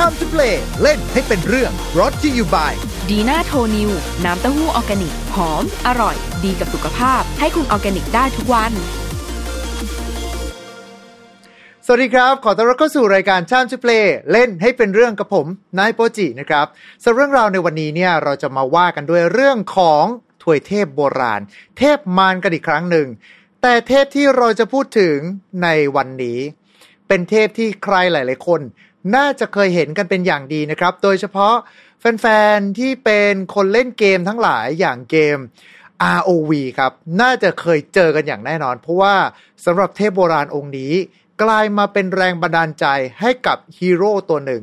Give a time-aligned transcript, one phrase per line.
[0.00, 2.72] Time to play เล่นให้เป็นเรื่อง brought to you by
[3.10, 3.90] ดีน่าโทนิว
[4.24, 8.72] น้ำเต้าหู้ออร์แกนิก หอม อร่อย ดีกับสุขภาพ ให้คุณออร์แกนิกได้ทุกวัน
[11.86, 15.46] สวัสดีครับ ขอต้อนรับเข้าสู่รายการ Time to play เล่นให้เป็นเรื่องกับผม
[15.78, 16.66] นายโปจินะครับ
[17.04, 20.04] สำหรับเรื่องราวในวันนี้เนี่ยเราจะมาว่ากันด้วยเรื่องของ
[20.42, 21.40] ทวยเทพโบราณ
[21.78, 23.06] เทพมารกันอีกครั้งหนึ่ง
[23.62, 25.16] แต่เทพที่เราจะพูดถึง
[25.62, 26.40] ในวันนี้
[27.08, 28.60] เป็นเทพที่ใครหลาย ๆ คน
[29.14, 31.54] น่าจะเคยเห็นกันเป็นอย่างดีนะครับ โดยเฉพาะ
[32.00, 32.26] แฟ
[32.56, 35.38] นๆ ที่เป็นคนเล่นเกมทั้งหลายอย่างเกม
[36.18, 39.16] ROV ครับ น่าจะเคยเจอกันอย่างแน่นอน เพราะว่า
[39.64, 40.92] สำหรับเทพโบราณองค์นี้
[41.42, 42.86] กลายมาเป็นแรงบันดาลใจ
[43.20, 44.62] ให้กับฮีโร่ตัวหนึ่ง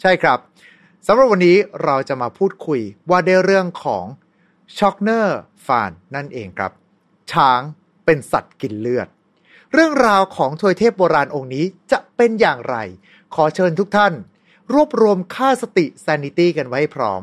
[0.00, 0.38] ใช่ครับ
[1.06, 4.04] สำหรับวันนี้เราจะมาพูดคุยว่าในเรื่องของ
[4.78, 6.72] ช็อกเนอร์ฟานนั่นเองครับ
[7.32, 7.60] ช้าง
[8.04, 9.08] เป็นสัตว์กินเลือด
[9.72, 12.76] เรื่องราวของทวยเทพโบราณองค์นี้จะเป็นอย่างไร
[13.38, 14.12] ขอเชิญทุกท่าน
[14.72, 17.22] รวบรวมค่าสติ sanity กันไว้พร้อม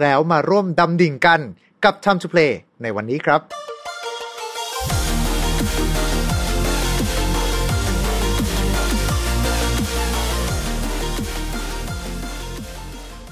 [0.00, 1.40] แล้วมาร่วมดำดิ่งกัน
[1.84, 3.40] กับ Time to Play ในวันนี้ครับ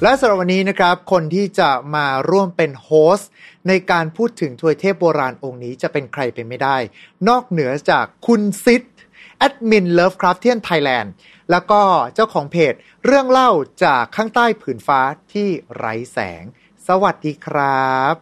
[0.02, 3.30] และสำหรับวันนี้นะครับ คนที่จะมาร่วมเป็น host
[3.68, 6.76] ในการพูดถึงทวยเทพโบราณองค์นี้จะเป็นใครไปไม่ได้
[7.28, 8.82] นอกเหนือจากคุณซิด
[9.40, 11.12] แอดมิน Lovecraftian Thailand
[11.50, 11.80] แล้วก็
[12.14, 12.74] เจ้าของเพจ
[13.04, 13.50] เรื่องเล่า
[13.84, 15.00] จากข้างใต้ผืนฟ้า
[15.32, 16.44] ที่ไร้แสง
[16.88, 18.14] สวัสดีครับ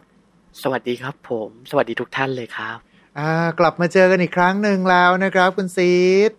[0.61, 2.77] สวัสดีครับผม สวัสดีทุกท่านเลยครับ
[3.17, 5.93] อ่ากลับมาเจอกันอีกครั้งหนึ่งแล้วนะครับคุณซิ
[6.29, 6.31] ด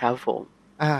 [0.00, 0.42] ครับผม
[0.82, 0.94] อ่า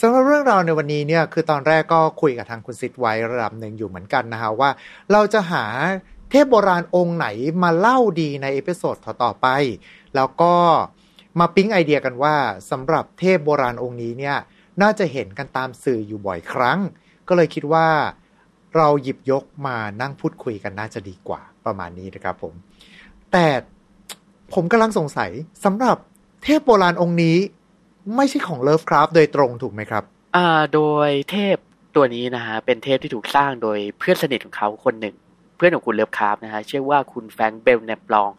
[0.00, 4.70] สำหรับเรื่องราวในวันนี้เนี่ยคือตอนแรกก็คุยกับทางคุณซิดไว้ระดับหนึ่งอยู่เหมือนกันนะฮะว่า
[5.12, 5.64] เราจะหา
[6.30, 7.26] เทพโบราณองค์ไหน
[7.62, 9.46] มาเล่าดีใน episode ต่อๆไป
[10.16, 10.54] แล้วก็
[11.38, 12.34] มาปิ๊งไอเดียกันว่า
[12.70, 14.36] สำหรับเทพโบราณองค์นี้เนี่ย
[14.82, 16.78] น่าจะเห็นกันตามสื่ออยู่บ่อยครั้ง
[17.28, 17.88] ก็เลยคิดว่า
[18.76, 22.52] เราหยิบยกมานั่งพูดคุยกันน่าจะดีกว่าประมาณนี้นะครับผม
[23.32, 23.46] แต่
[24.54, 25.30] ผมกำลังสงสัย
[25.64, 25.96] สำหรับ
[26.44, 27.36] เทพโบราณองค์นี้
[28.16, 30.04] ไม่ใช่ของเลิฟคราฟโดยตรงถูกไหมครับ
[30.36, 31.56] อ่าโดยเทพ
[31.96, 35.14] ตัวนี้นะฮะเป็นเทพที่ถูกสร้างโดยเพื่อนสนิทของเขาคนหนึ่ง
[35.56, 38.30] เพื่อนของคุณเลิฟคราฟนะฮะชื่อว่าคุณแฟรงค์เบลเนปลอง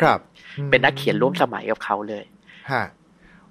[0.00, 0.18] ครับ
[0.70, 2.24] เป็นนักเขียนร่วมสมัยกับเขาเลย
[2.70, 2.84] ฮะ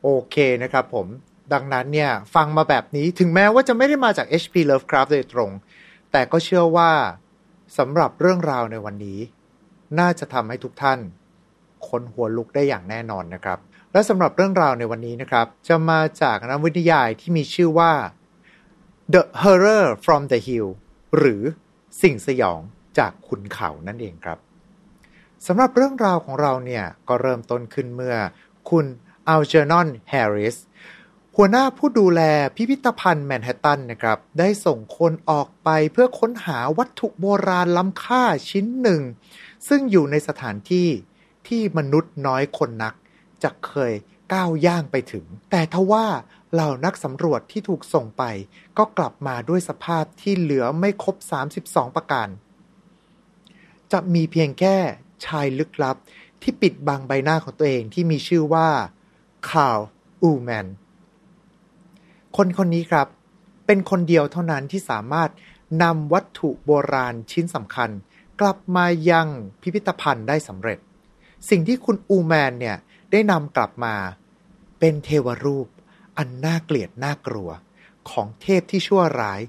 [0.04, 1.08] โอเคนะครับผม
[1.54, 5.52] ดังนั้นเนี่ย ฟังมาแบบนี้ถึงแม้ว่าจะไม่ได้มาจาก HP Lovecraft โดยตรง
[6.12, 6.92] แต่ก็เชื่อว่า
[7.78, 9.20] สำหรับเรื่องราวในวันนี้
[10.00, 11.00] น่าจะทำให้ทุกท่าน
[11.88, 13.60] ขนหัวลุกได้อย่างแน่นอนนะครับ
[13.92, 17.94] และสำหรับเรื่องราวในวันนี้นะครับ จะมาจากนวนิยายที่มีชื่อว่า
[19.14, 20.68] The Horror from the Hill
[21.18, 21.42] หรือ
[22.02, 22.60] สิ่งสยอง
[22.98, 24.38] จากขุนเขานั่นเองครับ
[25.48, 28.16] สำหรับเรื่องราวของเราเนี่ยก็เริ่มต้นขึ้นเมื่อ
[28.70, 28.86] คุณ
[29.28, 30.56] อัลเจอร์นอนแฮร์ริส
[31.36, 32.22] หัวหน้าผู้ดูแล
[32.56, 39.02] พิพิธภัณฑ์แมนฮัตตันนะครับ ได้ส่งคนออกไปเพื่อค้นหาวัตถุโบราณล้ำค่าชิ้นหนึ่ง
[39.68, 40.88] ซึ่งอยู่ในสถานที่
[41.48, 42.94] ที่มนุษย์น้อยคนนัก
[43.44, 43.94] จะเคย
[44.34, 46.06] ก้าวย่างไปถึง แต่ทว่า
[46.54, 48.24] เหล่านักสำรวจที่ถูกส่งไป
[48.78, 51.16] ก็กลับมาด้วยสภาพที่เหลือไม่ครบ
[51.56, 52.28] 32 ประการ
[53.92, 54.76] จะมีเพียงแค่
[55.26, 55.96] ชายลึกลับ
[56.42, 58.70] ที่ปิดบังใบหน้าของตัวเองที่มีชื่อว่า
[59.50, 59.80] คาร์ล
[60.24, 60.68] อูแมน
[62.38, 63.08] คนคนนี้ครับ
[63.66, 65.30] เป็นคนเดียวเท่านั้นที่สามารถ
[65.84, 67.90] นำวัตถุโบราณชิ้นสำคัญ
[68.42, 69.28] กลับมายัง
[69.62, 70.80] พิพิธภัณฑ์ได้สำเร็จ
[71.50, 72.78] สิ่งที่คุณอูแมนเนี่ย
[73.12, 73.96] ได้นำกลับมา
[74.80, 75.68] เป็นเทวรูป
[76.18, 77.50] อันน่าเกลียดน่ากลัว
[78.10, 79.42] ของเทพที่ชั่วร้าย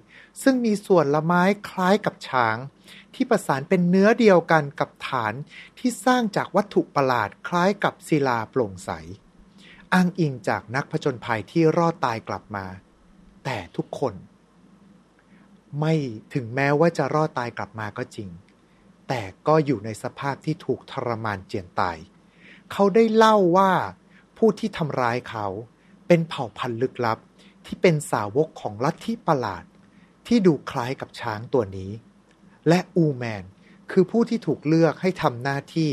[0.42, 2.56] ซึ่งมีส่วนละไม้คล้ายกับช้าง
[3.14, 5.34] ที่ประสานเป็นเนื้อเดียวกันกับฐาน
[5.78, 8.90] ที่สร้างจากวัตถุประหลาดคล้ายกับศิลาโปร่งใส
[9.94, 12.66] อ้างอิงจากนักผจญภัยที่รอดตายกลับมา
[13.44, 14.14] แต่ทุกคน
[15.80, 15.94] ไม่
[16.34, 18.28] ถึงแม้ว่าจะรอดตายกลับมาก็จริง
[19.08, 21.96] แต่ก็อยู่ในสภาพที่ถูกทรมานเจียนตาย
[22.72, 23.72] เขาได้เล่าว่า
[24.38, 25.46] ผู้ที่ทำร้ายเขา
[26.06, 27.18] เป็นเผ่าพันธุ์ลึกลับ
[27.66, 29.64] ที่เป็นสาวกของลัทธิประหลาด
[30.26, 31.90] ที่ดูคล้ายกับช้างตัวนี้
[32.68, 33.44] และอูแมน
[33.92, 35.90] คือผู้ที่ถูกเลือกให้ทำหน้าที่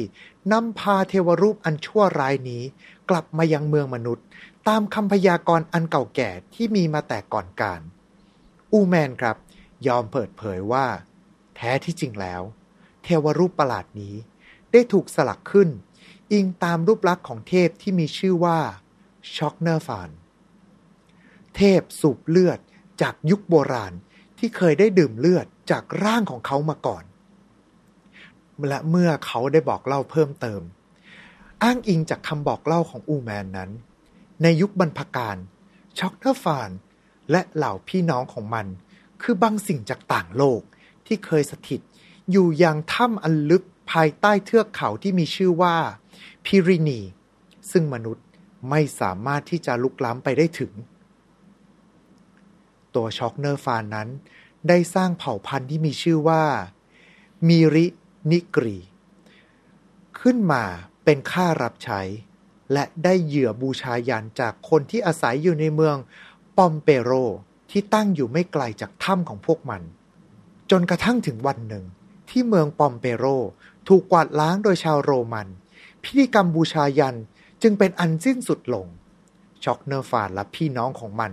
[0.51, 2.63] นำพาเทวรูปอันชั่วร้ายนี้
[3.11, 4.25] กลับมายังเมืองมนุษย์
[4.67, 7.81] ตามคำพยากรณ์อันเก่าแก่ที่มีมาแต่ก่อนการ
[8.71, 9.37] อูแมนครับ
[9.87, 10.85] ยอมเปิดเผยว่า
[11.55, 12.41] แท้ที่จริงแล้ว
[13.03, 14.15] เทวรูปประหลาดนี้
[14.71, 15.69] ได้ถูกสลักขึ้น
[16.31, 18.59] อิงตามรูปลักษณ์ของเทพที่มีชื่อว่า
[19.35, 20.09] ช็อกเนอร์ฟาน
[21.55, 22.59] เทพสูบเลือด
[23.01, 23.93] จากยุคโบราณ
[24.37, 27.03] ที่เคยได้ดื่มเลือดจากร่างของเขามาก่อน
[28.67, 30.61] และเมื่อเขาได้บอกเล่าเพิ่มเติม
[31.63, 33.71] อ้างอิงจากคำบอกเล่าของอูแมนนั้น
[34.41, 35.37] ในยุคบรรพการ
[35.99, 36.71] ช็อกเนอร์ฟาน
[37.31, 38.67] และเหล่าพี่น้องของมัน
[39.21, 40.61] คือบางสิ่งจากต่างโลก
[41.05, 41.81] ที่เคยสถิต
[42.31, 45.75] อยู่ยังถ้ำอันลึกภายใต้เทือกเขาที่มีชื่อว่า
[46.45, 46.99] พิรินี
[47.71, 48.25] ซึ่งมนุษย์
[48.69, 50.71] ไม่สามารถที่จะลุกล้ำไปได้ถึง
[52.95, 54.09] ตัวช็อกเนอร์ฟานนั้น
[54.67, 56.43] ได้สร้างเผ่าพันธุ์ที่มีชื่อว่า
[57.47, 57.85] มีริ
[58.31, 58.77] นิกรี
[60.19, 60.63] ขึ้นมา
[61.03, 62.01] เป็นข้ารับใช้
[62.73, 65.95] และได้เหยื่อบูชายัญจากคนที่อาศัยอยู่ในเมือง
[66.57, 67.11] ปอมเปโร
[67.71, 69.81] ที่ตั้งอยู่ไม่ไกลจากถ้ำของพวกมัน
[70.71, 71.85] จนกระทั่งถึงวันหนึ่ง
[72.29, 73.25] ที่เมืองปอมเปโร
[73.87, 75.47] ถูกกวาดล้างโดยชาวโรมัน
[76.03, 77.17] พิธีกรรมบูชายัญ
[77.61, 78.87] จึงเป็นอันสิ้นสุดลง
[79.63, 81.31] ช็อกเนอร์ฟานและพี่น้องของมัน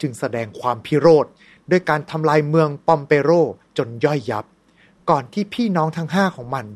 [0.00, 1.26] จึงแสดงความพิโรธ
[1.70, 3.30] ด้วยการทำลายเมืองปอมเปโร
[3.78, 4.44] จนย่อยยับ
[5.10, 6.66] ก่อนที่พี่น้องทั้งห้าของมัน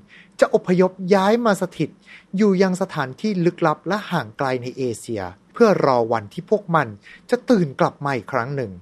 [0.40, 1.90] จะอพยพย้ายมาสถิต
[2.37, 6.88] อยู่ยังสถานที่ลึกลับและห่างไกลในเอเชีย เพื่อรอวันที่พวกมัน
[7.31, 8.73] จะตื่นกลับมาอีกครั้งหนึ่ง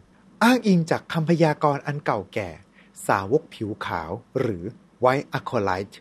[0.43, 2.51] อ้างอิงจากคำพยากรณ์อันเก่าแก่
[3.07, 4.11] สาวกผิวขาว
[4.41, 4.65] หรือ
[5.01, 5.99] White Acolyte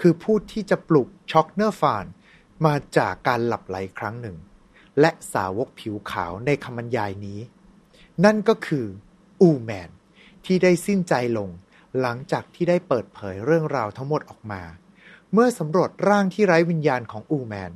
[0.00, 2.06] คือผู้ที่จะปลุกช็อกเนอร์ฟาน
[2.66, 4.36] มาจากการหลับไหลครั้งหนึ่ง
[5.00, 7.40] และสาวกผิวขาวในคำบรรยายนี้
[8.24, 8.86] นั่นก็คือ
[9.40, 9.90] อูแมน
[10.44, 11.50] ที่ได้สิ้นใจลง
[12.00, 14.62] หลังจากที่ได้เปิดเผยเรื่องราวทั้งหมดออกมา
[15.38, 17.72] เมื่อสำรวจร่างที่ไร้วิญญาณของอูแมน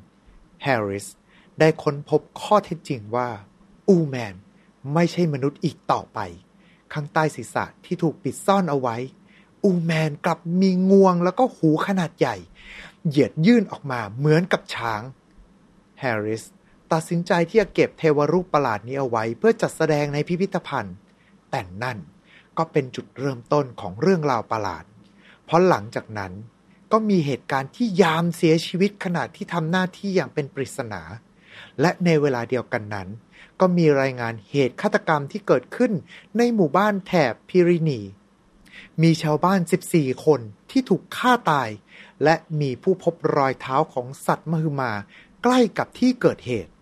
[0.63, 1.07] แฮร์ริส
[1.59, 3.29] ได้ค้นพบข้อเท็จจริงว่า
[3.89, 4.35] อูแมน
[4.95, 6.19] ไม่ใช่มนุษย์อีกต่อไป
[6.93, 8.97] ข้างใต้ศีรษะที่ถูกปิดซ่อนเอาไว้
[9.65, 12.37] อูแมนกลับมีงวงแล้วก็หูขนาดใหญ่
[13.07, 15.03] เหยียดยื่นออกมาเหมือนกับช้าง
[16.01, 16.43] แฮร์ริส
[16.93, 20.97] ตัดสินใจที่จะเก็บเทวรูปประหลาดนี้เอาไว้เพื่อจัดแสดงในพิพิธภัณฑ์
[21.51, 21.99] แต่นั่น
[22.59, 24.85] ก็เป็นจุดเริ่มต้นของเรื่องราวประหลาด
[25.45, 26.35] เพราะหลังจากนั้น
[26.93, 31.03] ก็มีเหตุการณ์ที่ยามเสียชีวิตขณะที่ทำหน้าที่อย่างเป็นปริศนา
[31.81, 33.09] และในเวลาเดียวกันนั้น
[33.61, 35.93] ก็มีรายงานเหตุฆาตกรรมที่เกิดขึ้น
[36.37, 38.01] ในหมู่บ้านแถบพิรินี
[39.03, 39.61] มีชาวบ้าน
[39.91, 40.41] 14 คน
[40.71, 41.69] ที่ถูกฆ่าตาย
[42.25, 44.93] และมีผู้พบรอยเท้าของสัตว์มหึมา
[45.43, 46.73] ใกล้กับที่เกิดเหตุ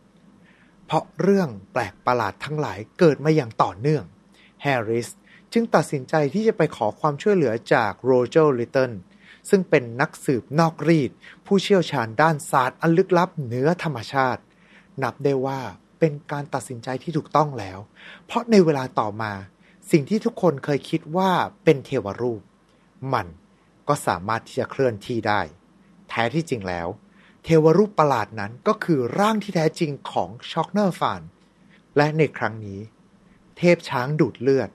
[0.87, 4.04] เพราะเรื่องแปลกประหลาดทั้งหลายเกิดมาอย่างต่อเนื่อง
[4.62, 5.08] แฮร์ริส
[5.52, 8.93] จึงตัดสินใจที่จะไปขอความช่วยเหลือจากโรเจอร์ลิตเติล
[9.48, 11.10] ซึ่งเป็นนักสืบนอกรีต
[11.46, 14.42] ผู้เชี่ยวชาญด้านศาสตร์อันลึกลับเหนือธรรมชาติ
[15.02, 15.60] นับได้ว่า
[15.98, 17.78] เป็นการตัดสินใจที่ถูกต้องแล้ว
[18.26, 19.32] เพราะในเวลาต่อมา
[19.90, 21.30] สิ่งที่ทุกคนเคยคิดว่า
[21.64, 22.42] เป็นเทวรูป
[23.12, 23.26] มัน
[23.88, 25.40] ก็สามารถที่จะเคลื่อนที่ได้
[26.08, 26.88] แท้ที่จริงแล้ว
[27.44, 31.22] เทวรูปประหลาดนั้นก็คือร่างที่แท้จริงของช็อกเนอร์ฟาน
[31.96, 32.80] และในครั้งนี้
[33.56, 34.70] เทพช้างดูดเลือด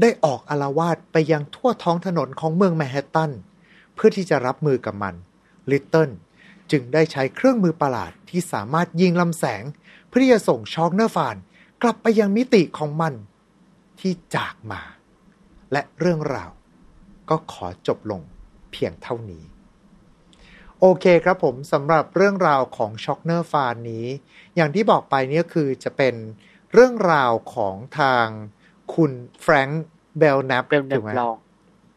[0.00, 3.32] ได้ออกอาละวาดไปยังทั่วท้องถนนของเมืองแมนฮัตตัน
[3.94, 5.14] เพื่อที่จะรับมือกับมัน
[5.70, 6.10] ลิตเติ้ล
[6.70, 9.62] จึงได้ใช้เครื่องมือประหลาดที่สามารถยิงลำแสง
[10.08, 11.36] เพื่อที่จะส่งช็อกเนอร์ฟาน
[11.82, 13.14] กลับไปยังมิติของมัน
[14.00, 14.82] ที่จากมา
[15.72, 16.50] และเรื่องราว
[17.30, 18.20] ก็ขอจบลง
[18.72, 19.42] เพียงเท่านี้
[20.80, 24.06] โอเคครับผมสำหรับเรื่องราวของช็อกเนอร์ฟานนี้
[24.56, 26.14] อย่างที่บอกไปเนี่ยคือจะเป็น
[26.72, 28.26] เรื่องราวของทาง
[28.94, 29.84] คุณแฟรงค์
[30.18, 31.36] เบลนับเป็นเด็ถูกกไหมลอง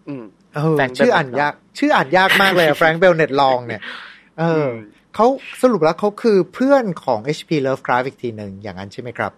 [0.08, 0.45] อืมเออ Frank
[0.98, 3.82] ชื่ออ่านยาก ชื่ออ่านยากมากเลยแฟรงค์เบลเน็ตลองเนี่ย
[4.40, 4.72] เอออม
[5.16, 5.28] เขา
[5.62, 9.32] สรุปแล้วเขาคือเพื่อนของ HP Lovecraft อีกทีหนึ่งอย่างนั้นใช่ไหมครับ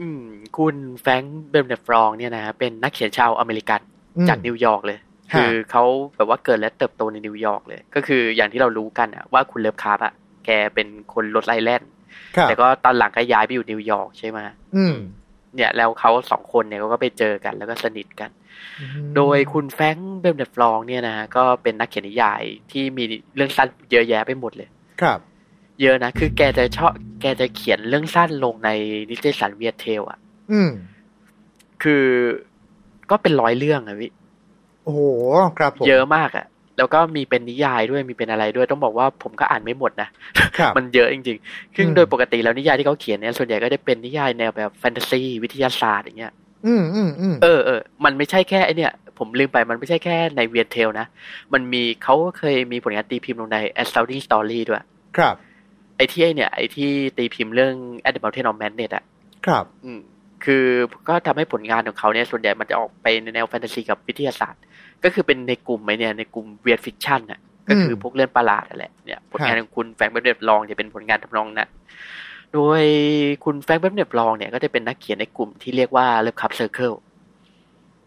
[0.00, 0.24] อืม
[0.56, 3.80] คุณแฟรงค์เบลแนปลองเนี่ยนะฮะเป็นนักเขียนชาวอเมริกัน
[4.16, 4.98] อืมจากนิวยอร์กเลย
[5.32, 5.84] ฮะคือเขา
[6.16, 10.12] แบบว่าเกิดและเติบโตในนิวยอร์กเลย ก็คืออย่างที่เรารู้กันอะว่าคุณ Lovecraft อะ
[10.46, 11.90] แกเป็นคนโรดไอแลนด์
[12.36, 14.38] ครับแต่ก็ตอนหลังก็ย้ายไปอยู่นิวยอร์กใช่ไหม
[14.76, 14.96] อืม
[15.54, 18.30] เนี่ยแล้วเขาสองคนเนี่ยก็ไปเจอกันแล้วก็สนิทกัน
[19.16, 23.04] โดยคุณแฟรงค์เบลแนปลองเนี่ยนะฮะก็เป็นนักเขียนนิยายที่มี
[23.36, 24.68] เรื่องสั้นเยอะแยะไปหมดเลย
[25.00, 25.18] ครับ
[25.82, 28.70] เยอะนะ คือแกจะชอบแกจะเขียนเรื่องสั้นลงใน
[29.10, 30.18] นิตยสารเวียเทลอะ
[30.52, 30.70] อืม
[31.82, 32.04] คือ
[33.10, 34.12] ก็เป็นร้อยเรื่องอะพี่
[34.84, 35.00] โอ้โห
[35.58, 36.46] ครับผม เยอะมากอะ
[36.78, 40.08] แล้วก็มีเป็นนิยายด้วยมีเป็นอะไรด้วยต้องบอกว่าผมก็อ่านไม่หมดนะ
[40.58, 46.32] ครับมันเยอะจริงๆซึ่งอืมโดยปกติแล้วนิยายที่เขาเขียนเนี่ยส่วนใหญ่ก็จะเป็นนิยายแนวแบบแฟนตาซีวิทยาศาสตร์อย่างเงี้ย
[46.66, 51.06] อืมอืมอืมเออเออมันไม่ใช่แค่ไอเนี่ย ผมลืมไปมันไม่ใช่แค่ใน Weird Tales นะ
[51.52, 54.84] มันมีเขาเคยมีผลงานตีพิมพ์ลงใน Astounding Story ด้วย
[55.16, 55.34] ครับ
[55.96, 59.04] ไอที่ไอเนี่ย ไอที่ตีพิมพ์เรื่อง At the Mountain of Madness อะ
[59.46, 60.00] ครับ อืม
[60.44, 60.64] คือ
[61.08, 64.62] ก็ทำให้ผลงานของเขาเนี่ยส่วนใหญ่มันจะออกไปในแนวแฟนตาซีกับวิทยาศาสตร์
[65.04, 71.70] ก็คือเป็นในกลุ่มไอเนี่ยในกลุ่ม weird fiction น่ะก็คือพวกเรื่องประหลาดนั่นแหละเนี่ยผลงานของคุณแฟรงค์เบลแนปลองจะเป็นผลงานทำนองนั้น
[72.54, 72.82] โดย
[73.44, 76.92] คุณแฟรงค์เบลแนปลองเนี่ยก็จะเป็นนักเขียนในกลุ่มที่เรียกว่า Lovecraft Circle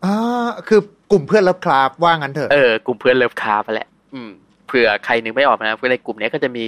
[0.04, 0.80] อ่าคือ
[1.12, 4.32] กลุ่มเพื่อน Lovecraft ว่างั้นเถอะ เออกลุ่มเพื่อน Lovecraft แหละ อืม
[4.68, 6.66] เผื่อใครนึกไม่ออกนะเพื่อนในกลุ่มเนี้ยก็จะมี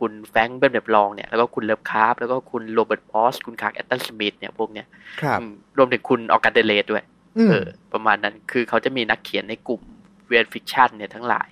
[0.00, 4.86] คุณ Frank Belknap Long เนี่ยแล้วก็คุณ Lovecraft แล้วก็คุณ Robert Bloch คุณ Clark Ashton Smith เนี่ยพวกเนี้ย
[5.20, 7.04] ครับอืมรวมถึงคุณ August Derleth ด้วย
[7.38, 9.80] อืมเออประมาณนั้นคือเขาจะมีนักเขียนในกลุ่ม
[10.26, 11.48] weird fiction เนี่ยทั้งหลาย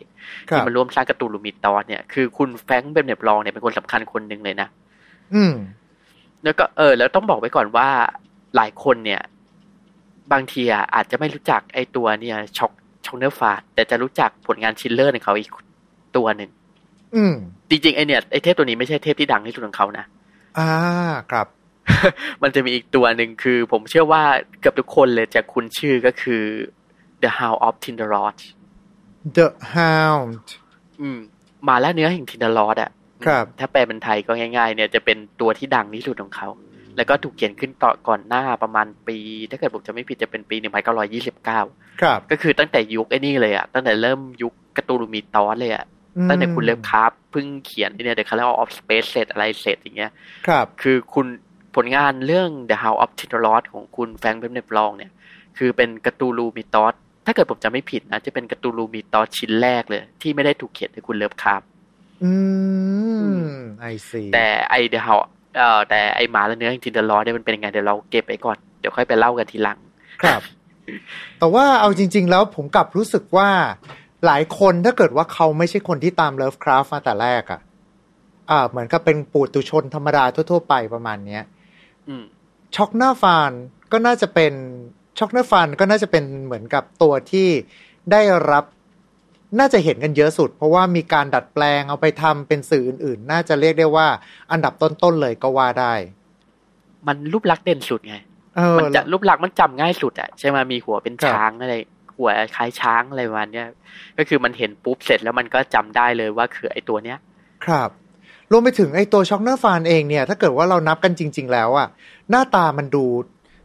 [0.50, 4.68] ครัที่มาร่วมสร้าง Cthulhu Mythos เนี่ยคือคุณ Frank Belknap Long เนี่ยเป็นคนสำคัญคนหนึ่งเลยนะ
[5.34, 5.54] อืม
[6.44, 7.88] แล้วก็เออ แล้วต้องบอกไว้ก่อนว่า
[8.56, 9.22] หลายคนเนี่ย
[10.32, 12.72] บางทีอะอาจจะไม่รู้จักไอ้ตัวเนี่ยช็อก
[13.04, 15.50] Chaugnar Faugn แต่จะรู้จักผลงานชิลเลอร์ของเขาอีก
[16.16, 16.50] ตัวหนึ่ง
[17.14, 17.34] อืม
[17.68, 20.04] จริงๆไอเนี่ยไอเทพตัวนี้ไม่ใช่เทพที่ดังที่สุดของเขานะ
[20.58, 20.70] อ่า
[21.30, 21.46] ครับ
[22.42, 24.22] มันจะมีอีกตัวหนึ่งคือ ผมเชื่อว่า
[24.60, 26.42] เกือบทุกคนเลยจะคุ้นชื่อก็คือ
[27.22, 28.38] The Hound of Tindalos
[29.36, 30.44] The Hound
[31.00, 31.18] อืม
[31.68, 32.90] หมาล่าเนื้อแห่ง Tindalos อะ
[33.26, 36.48] ครับถ้าแปลเป็นไทยก็ง่าย ๆ เนี่ยจะเป็นตัวที่ดังที่สุดของเขา
[36.96, 39.18] แล้วก็ถูกเขียนขึ้นต่อก่อนหน้าประมาณปี
[39.50, 40.56] ถ้าเกิดผมจำไม่ผิดจะเป็นปี
[41.28, 45.84] 1929 ครับ ก็คือตั้งแต่ยุคไอ้นี่เลยอะตั้งแต่เริ่มยุค Cthulhu Mythos เลยอะ
[46.28, 50.12] ตั้งแต่คุณ Lovecraft เพิ่งเขียนไอ้เนี่ย The Color of Space เสร็จอะไรเสร็จอย่างเงี้ย
[50.46, 51.26] ครับ คือคุณ
[51.74, 54.90] ผลงานเรื่อง The House of t i n d e r o t ของคุณ Frank Belknap Long
[54.96, 55.10] เนี่ย
[55.58, 56.94] คือเป็น Cthulhu Mythos
[57.26, 61.62] ถ้าเกิดผมจำไม่ผิดนะ จะเป็น Cthulhu Mythos ชิ้นแรกเลย ที่ไม่ได้ถูกเขียนโดยคุณ Lovecraft
[62.24, 62.32] อื
[63.42, 63.44] ม
[63.80, 69.78] I see แต่ไอ The Hound เอ่อแต่ไอหมาล่าเนื้อ Tindalos เนี่ยมันเป็นยังไงเดี๋ยวเราเก็บไว้ก่อนเดี๋ยวค่อยไปเล่ากันทีหลัง
[70.22, 70.40] ครับ
[71.38, 73.48] แต่ว่าเอาจริง ๆ แล้วผมกลับรู้สึกว่า
[74.26, 77.60] หลายคนถ้าเกิดว่าเขาไม่ใช่คนที่ตาม Lovecraft มาแต่แรกอะ่ะ
[78.50, 81.42] อ่า เหมือนกับเป็นปุถุชนธรรมดาทั่ว ๆ ไปประมาณเนี้ย
[82.08, 82.24] อืม
[82.76, 83.52] ช็อกหน้าฟาน
[83.92, 84.52] ก็น่าจะเป็น
[85.18, 87.48] ช็อกหน้าฟานก็น่าจะเป็นเหมือนกับตัวที่
[88.12, 88.64] ได้รับ
[89.58, 94.06] น่าจะเห็นกันเยอะสุด เพราะว่ามีการดัดแปลงเอาไปทำเป็นสื่ออื่นๆ น่าจะเรียกได้ว่า
[94.52, 95.94] อันดับต้นๆเลยก็ว่าได้
[97.06, 98.16] มันรูปลักษณ์เด่นสุดไง
[98.56, 101.74] เออมันจะรูปลักษณ์มันจำง่ายสุดอะใช่ไหมมีหัวเป็นครับช้างอะไร
[102.16, 103.66] หัวคล้ายช้างอะไรประมาณเนี้ย
[104.18, 107.18] ก็คือมันเห็นปุ๊บเสร็จแล้วมันก็จำได้เลยว่าคือไอตัวเนี้ย
[107.64, 107.90] ครับ
[108.50, 111.88] รวมไปถึงไอ้ตัว Chaugnar Faugn เองเนี่ย ถ้าเกิดว่าเรานับกันจริง ๆ แล้วอะ
[112.30, 113.04] หน้าตามันดู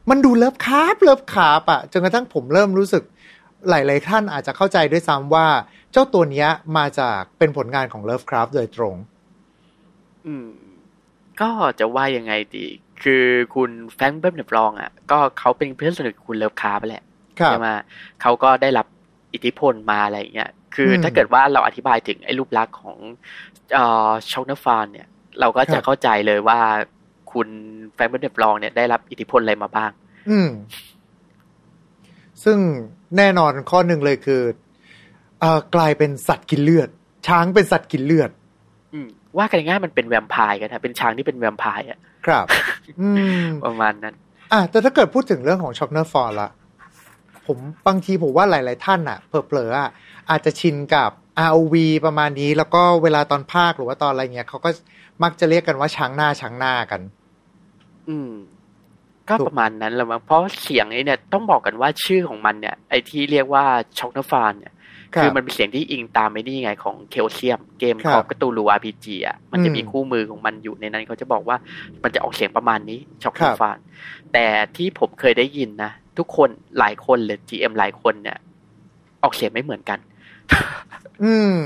[0.09, 3.03] มันดู Lovecraft Lovecraft อะจนกระทั่งผมเริ่มรู้สึก
[3.69, 5.47] หลาย ๆ ท่านอาจจะเข้าใจด้วยซ้ำว่า
[5.91, 8.95] เจ้าตัวเนี้ยมาจากเป็นผลงานของ Lovecraft โดยตรง
[10.27, 10.49] อืม
[11.41, 12.65] ก็จะว่ายังไงดี
[13.03, 13.25] คือ
[13.55, 17.03] คุณ Frank Belknap Long อะ ก็เขาเป็นเพื่อนสนิทกับคุณ Lovecraft แหละ
[17.39, 17.67] ครับใช่ไหม
[18.21, 18.87] เขาก็ได้รับ
[19.33, 22.97] อิทธิพลมาอะไรอย่างเงี้ย คืออมถ้าเกิดว่าเราอธิบายถึงไอ้รูปลักษณ์ของ
[23.73, 25.07] เอ่อ Chaugnar Faugn เนี่ย
[25.39, 26.59] เราก็ครัจะบเข้าใจเลยว่า
[27.31, 27.47] คุณ
[27.93, 29.91] Frank Belknap Long เนี่ยได้รับอิทธิพลอะไรมาบ้าง
[30.29, 30.49] อืม
[32.43, 32.57] ซึ่ง
[33.17, 34.66] แน่นอนข้อหนึ่งเลยคือเอ่อ
[35.75, 36.89] กลายเป็นสัตว์กินเลือด
[37.27, 38.29] ช้างเป็นสัตว์กินเลือด
[38.93, 42.45] อืมว่ากันง่ายๆมันเป็นแวมไพร์กันนะเป็นช้างที่เป็นแวมไพร์อะครับ
[43.01, 43.09] อื
[43.43, 44.15] มประมาณนั้น
[44.53, 46.49] อะแต่ถ้าเกิดพูดถึงเรื่องของ Chaugnar Faugn ล่ะ
[47.45, 49.89] ผมบางทีผมว่าหลาย ๆ ท่านอะเผลอๆอะ
[50.29, 51.09] อาจจะชินกับ
[51.47, 51.75] ROV
[52.05, 54.69] ประมาณนี้ แล้วก็เวลาตอนภาคหรือว่าตอนอะไรเงี้ยเขาก็
[55.23, 57.01] มักจะเรียกกันว่าช้างหน้าช้างหน้ากัน
[58.09, 58.31] อืม
[59.29, 63.63] ก็ถูกประมาณนั้นแหละมั้งเพราะเสียงไอ้เนี่ย ต้องบอกกันว่าชื่อของมันเนี่ย ไอ้ที่เรียกว่า
[63.97, 64.73] ช็อกนฟานเนี่ย
[65.15, 71.57] คือมันเป็นเสียงที่อิงตามไอ้นี่ไงของเคลเซียม เกมครับของกระตูลูอาร์พีจีอะมันจะมีอืมคู่มือของมันอยู่ในนั้นเขาจะบอกว่า
[72.03, 73.77] มันจะออกเสียงประมาณนี้ช็อกครันบฟาน
[74.33, 74.45] แต่
[74.75, 76.49] ที่ผมเคยได้ยินนะ ทุกคน
[76.79, 78.37] หลายคนเลย GM หลายคนเนี่ย
[79.23, 79.99] ออกเสียงไม่เหมือนกัน
[81.23, 81.59] อืม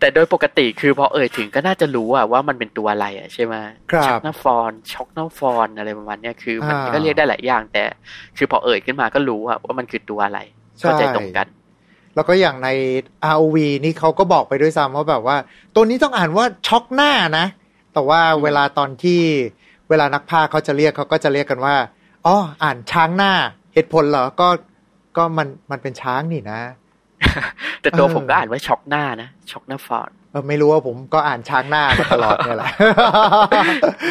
[0.00, 3.54] แต่โดยปกติคือพอเอ่ยถึงก็น่าจะรู้อะว่ามันเป็นตัวอะไรอะใช่ไหม
[3.90, 7.82] ครับช็อกนาฟอนช็อกนาฟอนอะไรประมาณเนี้ยคือมันอ่าก็เรียกได้หลายอย่าง แต่
[8.36, 10.40] คือพอเอ่ยขึ้นมาก็รู้อะว่ามันคือตัวอะไร
[10.80, 11.46] ใช่เข้าใจตรงกัน
[12.16, 12.68] แล้วก็อย่างใน
[13.32, 15.36] ROV นี่เขาก็บอกไปด้วยซ้ำว่าแบบว่า
[15.74, 17.46] ตัวนี้ต้องอ่านว่าช็อกหน้านะ
[17.94, 19.20] แต่ว่าเวลาตอนที่
[19.88, 21.76] เวลานักพากย์เขาจะเรียกเขาก็จะเรียกกันว่า
[22.26, 23.32] อ๋ออ่านช้างหน้า
[23.74, 24.48] เหตุผลเหรอก็
[25.16, 26.60] ก็มันมันเป็นช้างนี่นะ
[27.80, 32.70] แต่ตัวเออผมก็อ่านว่าช็อกหน้านะช็อกนาฟอนเออไม่รู้ว่าผมก็อ่านช้างหน้ามาตลอดเนี่ยแหละ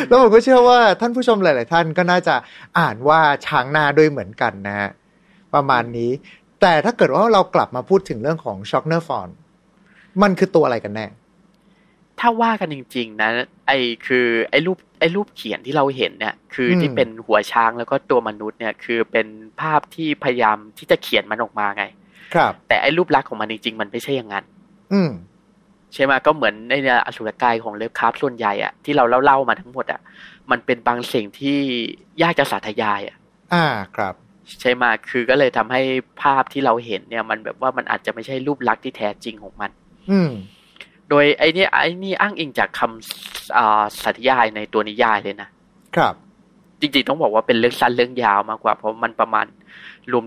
[0.07, 2.35] แล้วผมก็เชื่อว่าท่านผู้ชมหลาย ๆ ท่านก็น่าจะ
[2.79, 4.89] อ่านว่าช้างหน้าด้วยเหมือนกันนะฮะ
[5.53, 6.11] ประมาณนี้
[6.67, 9.29] แต่ถ้าเกิดว่าเรากลับมาพูดถึงเรื่องของช็อกเนอร์ฟอน
[10.21, 11.07] มันคือตัวอะไรกันแน่
[12.19, 13.29] ถ้าว่ากันจริง ๆ นะ
[13.67, 13.71] ไอ
[14.07, 19.27] คือไอรูปไอรูปเขียนที่เราเห็นเนี่ย คืออมที่เป็นหัวช้างแล้วก็ตัวมนุษย์เนี่ย คือเป็น
[19.61, 21.83] ภาพที่พยายามที่จะเขียนมันออกมาไง
[22.35, 24.45] ครับ แต่ไอรูปลักษณ์ของมันจริง ๆ มันไม่ใช่อย่างนั้น
[24.93, 25.11] อืม
[25.93, 30.01] ใช่ไหมก็เหมือนในเนี่ยอสุรกายของเลิฟคราฟส่วนใหญ่อะที่เราเล่าๆมาทั้งหมดอะ
[30.51, 31.59] มันเป็นบางสิ่งที่
[32.21, 33.17] ยากจะสาธยายอะ
[33.53, 34.15] อ่าครับ
[34.61, 35.81] ใช่ไหมคือก็เลยทำให้
[36.21, 39.71] ภาพที่เราเห็นเนี่ย มันแบบว่ามันอาจจะไม่ใช่รูปลักษณ์ที่แท้จริงของมัน
[40.11, 40.31] อืม
[41.09, 45.49] โดยไอ้นี่ไอ้นี่อ้างอิงจากคำอ่าสาธยายในตัวนิยายเลยนะ
[45.95, 46.15] ครับ
[46.79, 49.45] จริงๆต้องบอกว่าเป็นเรื่องสั้นเรื่องยาวมากกว่า เพราะมันประมาณ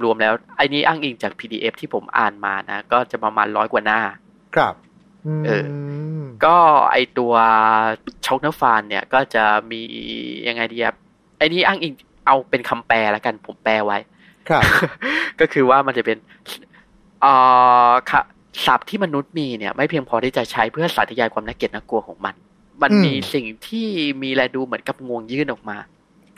[0.05, 4.01] รวมๆแล้ว ไอ้นี่อ้างอิงจาก PDF ที่ผมอ่านมานะก็จะประมาณร้อยกว่าหน้า
[4.57, 4.75] ครับ
[5.47, 5.65] เออ
[6.21, 6.57] มก็
[6.93, 7.33] ไอตัว
[8.27, 9.81] ช็อกเนอร์ฟานเนี่ย ก็จะมี
[10.49, 10.97] ยังไงดีครับ
[11.39, 11.93] ไอ้นี่อ้างอิง
[12.29, 13.99] เอาเป็นคำแปลแล้วกันผมแปลไว้
[14.49, 14.63] ครับ
[15.41, 16.19] ก็คือว่ามันจะเป็น
[17.23, 17.33] เอ่
[17.89, 18.23] อค่ะ
[18.67, 22.35] ศัพท์ที่มนุษย์มีเนี่ย ไม่เพียงพอที่จะใช้เพื่อสาธยายความน่าเกลียดน่ากลัวของมัน
[22.83, 23.89] มันอืมมีสิ่งที่
[24.23, 25.77] มีแลดูเหมือนกับงวงยื่นออกมา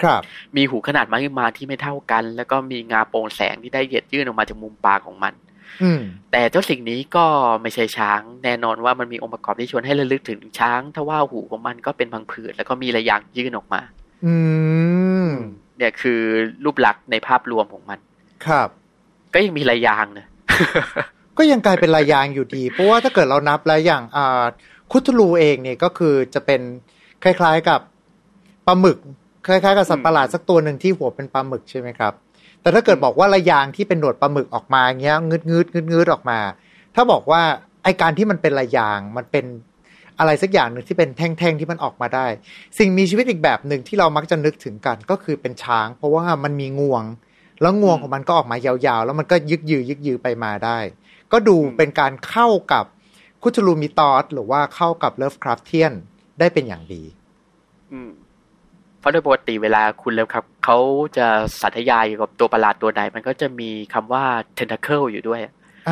[0.02, 0.20] ครับ
[0.56, 5.34] มีหูขนาดไม้มาที่ไม่เท่ากัน แล้วก็มีงาโปร่งแสงที่ได้เหยียดยื่นออกมาจากมุมปากของมัน
[5.82, 6.00] อืม
[6.32, 7.26] แต่เจ้าสิ่งนี้ก็
[7.62, 13.80] ไม่ใช่ช้าง แน่นอนว่ามันมีองค์ประกอบที่ชวนให้ระลึกถึงช้าง ถ้าว่าหูของมันก็เป็นพังผืดแล้วก็มีระยางยื่นออกมา
[14.24, 14.34] อื
[15.26, 15.30] ม
[15.80, 16.20] เนี่ยคือ
[16.64, 17.98] รูปลักษณ์ในภาพรวมของมัน
[18.46, 18.68] ครับ
[19.34, 20.26] ก็ยังมีระยางนะ
[21.38, 24.44] ก็ยังกลายเป็นลายยางอยู่ดี เพราะว่าถ้าเกิดเรานับแล้วอย่างอ่า
[24.90, 26.60] คุทูลูเองเนี่ยก็คือจะเป็น
[27.24, 27.80] คล้าย ๆกับ
[28.66, 28.98] ปลาหมึก
[29.46, 32.12] คล้ายๆกับสัตว์ประหลาดสักตัวหนึ่งที่หัวเป็นปลาหมึกใช่ไหมครับ
[32.60, 36.38] แต่ถ้าเกิดบอกว่าลายยางที่เป็นหนวดปลาหมึกออกมาเงี้ยงืดงืดงืดงืดออกมา
[36.94, 37.42] ถ้าบอกว่า
[37.84, 39.44] ไอการที่มันเป็นลายยางมันเป็น
[40.20, 42.26] อะไรสักอย่างหนึ่งที่เป็นแท่งๆที่มันออกมาได้
[42.78, 47.04] สิ่งมีชีวิตอีกแบบหนึ่งที่เรามักจะนึกถึงกันก็คือเป็นช้าง เพราะว่ามันมีงวง
[47.62, 50.78] แล้วงวงของมันก็ออกมายาวๆ แล้วมันก็ยึกยือยึกยือไปมาได้
[51.32, 52.84] ก็ดูเป็นการเข้ากับ
[53.42, 55.92] Cthulhu Mythos หรือว่าเข้ากับ Lovecraftian
[56.38, 57.02] ได้เป็นอย่างดี
[57.92, 58.10] อืม
[59.00, 60.78] เพราะโดยปกติเวลาคุณ Lovecraft เขา
[61.16, 61.26] จะ
[61.60, 64.24] สาธยายเกี่ยวกับตัวประหลาดตัวใดมันก็จะมีคำว่า
[64.58, 65.40] tentacle อยู่ด้วย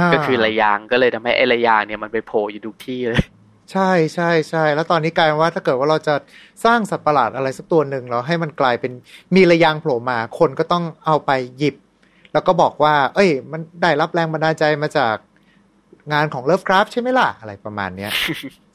[0.05, 3.23] าก็คือระยางก็เลยทำให้ไอ้ระยางเนี่ยมันไปโผล่อยู่ทุกที่เลย
[3.73, 6.15] ใช่ใช่ใช่แล้วตอนนี้กลายเป็นว่าถ้าเกิดว่าเราจะ
[6.65, 8.93] สร้างสัตว์ประหลาดอะไรสักตัวหนึ่งแล้วให้มันกลายเป็น
[9.35, 11.77] มีระยางโผล่มาคนก็ต้องเอาไปหยิบ
[12.33, 15.17] แล้วก็บอกว่า เอ้ย มันได้รับแรงบันดาลใจมาจาก
[16.13, 18.11] งานของเลิฟคราฟใช่ไหมล่ะ อะไรประมาณเนี้ย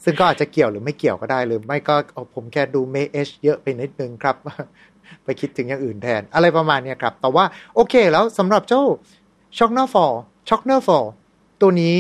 [0.04, 4.36] ซึ่งก็อาจจะเกี่ยวหรือไม่เกี่ยวก็ได้ หรือไม่ก็เอาผมแค่ดูเมเอชเยอะไปนิดนึงครับ
[5.24, 7.46] ไปคิดถึงอย่างอื่นแทน อะไรประมาณเนี้ยครับ แต่ว่า
[7.76, 8.82] โอเคแล้วสำหรับเจ้า
[9.58, 11.12] Chaugnar Faugn Chaugnar Faugn
[11.62, 11.96] ตัวนี้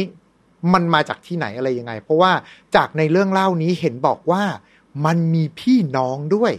[0.73, 2.31] มันมาจากที่ไหนอะไรยังไง เพราะว่า
[2.75, 4.43] จากในเรื่องเล่านี้เห็นบอกว่า
[5.05, 6.53] มันมีพี่น้องด้วย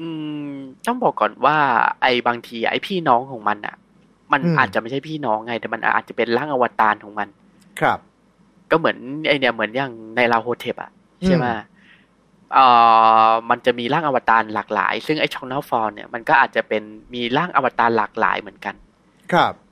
[0.00, 0.08] อื
[0.48, 0.50] ม
[0.86, 1.56] ต้องบอกก่อนว่า
[2.02, 3.76] ไอ้บางทีไอ้พี่น้องของมันอะ
[4.32, 7.28] มันอืมอาจจะไม่ใช่พี่น้องไง แต่มันอาจจะเป็นร่างอวตารของมัน
[7.80, 7.98] ครับ
[8.70, 10.90] ก็เหมือนไอเนี่ยเหมือนอย่าง Nyarlathotep อะ
[11.26, 11.58] ใช่ไหมอืม
[12.54, 12.66] เอ่
[13.26, 16.82] อมันจะมีร่างอวตารหลากหลาย ซึ่งไอช็อกน l ฟอร์เนี่ยมันก็อาจจะเป็น
[17.14, 18.74] มีร่างอวตารหลากหลายเหมือนกัน
[19.32, 19.69] ครับอืม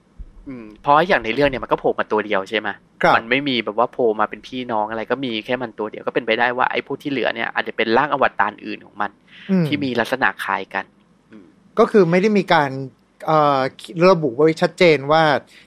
[0.83, 2.69] เพราะอย่างในเรื่องเนี่ยมันก็โผล่มาตัวเดียวใช่ไหม
[3.03, 9.11] ครับมันไม่มีแบบว่าโผล่มาเป็นพี่น้องอะไรก็มีแค่มันตัวเดียวก็เป็นไปได้ว่าไอ้พวกที่เหลือเนี่ยอาจจะเป็นร่างอวตารอื่นของมัน
[9.51, 10.85] อืมที่มีลักษณะคล้ายกัน
[11.31, 11.47] อืม
[11.79, 12.71] ก็คือไม่ได้มีการ
[13.27, 13.61] เอ่อ
[14.11, 15.23] ระบุไว้ชัดเจนว่า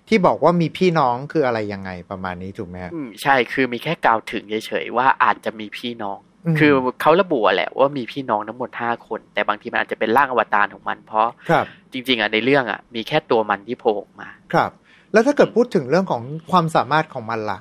[0.10, 14.72] ที่บอกว่ามีพี่น้องคืออะไรยังไงประมาณนี้ถูกไหมฮะอืมใช่คือมีแค่กล่าวถึงเฉยๆว่าอาจจะมีพี่น้องอืม คือเขาระบุอะแหละว่ามีพี่น้องทั้งหมดห้าคน แต่บางทีมันอาจจะเป็นร่างอวตารของมัน เพราะครับ จริง ๆอะในเรื่องอะ มีแค่ตัวมันที่โผล่ออกมา ครับ
[15.14, 17.60] แล้วถ้าเกิดพูดถึงเรื่องของความสามารถของมันล่ะ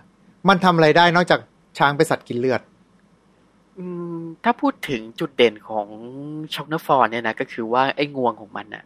[0.48, 1.40] มันทำอะไรได้นอกจาก
[1.78, 2.60] ช้างเป็นสัตว์กินเลือด
[3.78, 3.86] อื
[4.18, 5.86] ม ถ้าพูดถึงจุดเด่นของ
[6.54, 8.84] Chaugnar Faugn เนี่ยนะก็คือว่าไอ้งวงของมันน่ะ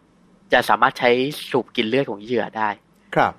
[0.52, 1.10] จะสามารถใช้
[1.50, 2.68] สูบกินเลือดของเหยื่อได้
[3.14, 3.32] ครับ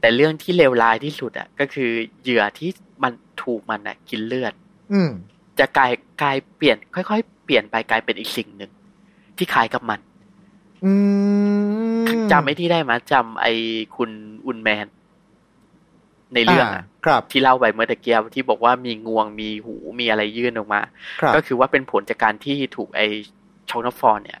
[0.00, 1.90] แต่เรื่องที่เลวร้ายที่สุดอะ ก็คือ
[2.22, 2.70] เหยื่อที่
[3.02, 4.52] มันถูกมันอะ กินเลือด
[4.92, 5.10] อืม
[5.60, 5.92] จะกลาย
[6.22, 8.70] กลายเปลี่ยน ค่อยๆ เปลี่ยนไปกลายเป็นอีกสิ่งหนึ่ง
[9.36, 10.00] ที่คล้ายกับมัน
[10.84, 10.92] อื
[12.02, 13.52] มจำไอ้ที่ได้มาจำไอ้
[13.96, 14.10] คุณ
[14.46, 14.86] อุนแมน
[16.34, 20.80] ในเรื่องาอะครับที่เล่าไปเมื่อตะเกียบที่บอกว่ามีงวงมีหูมีอะไรยื่นออกมา
[21.20, 23.00] ครับก็คือว่าเป็นผลจากการที่ถูกไอ
[23.70, 24.38] ชองนฟอร์เนี่ย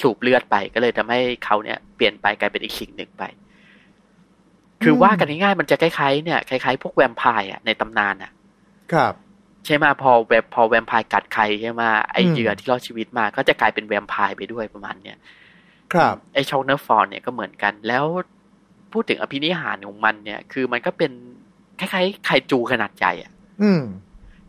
[0.00, 3.24] สูบเลือดไปก็เลยทำให้เขาเนี่ย เปลี่ยนไปกลายเป็นอีกสิ่งหนึ่งไป
[4.82, 8.30] คือว่ากันง่ายๆมันจะคล้ายๆเนี่ยคล้ายๆพวกแวมไพร์อะในตำนานอะ
[8.92, 9.14] ครับ
[9.66, 15.18] ใช่ไหมพอแวมพอแวมไพร์กัดใครใช่ไหมไออืมเหยื่อที่รอดชีวิตมาก็จะกลายเป็นแวมไพร์ไปด้วยประมาณเนี้ย
[15.92, 18.04] ครับ ไอ Chaugnar Faugn เนี่ยก็เหมือนกัน แล้ว
[18.92, 21.10] พูดถึงอภินิหารของมันเนี่ย คือมันก็เป็น
[21.78, 23.82] คล้ายๆไคจูขนาดใหญ่อะ อืม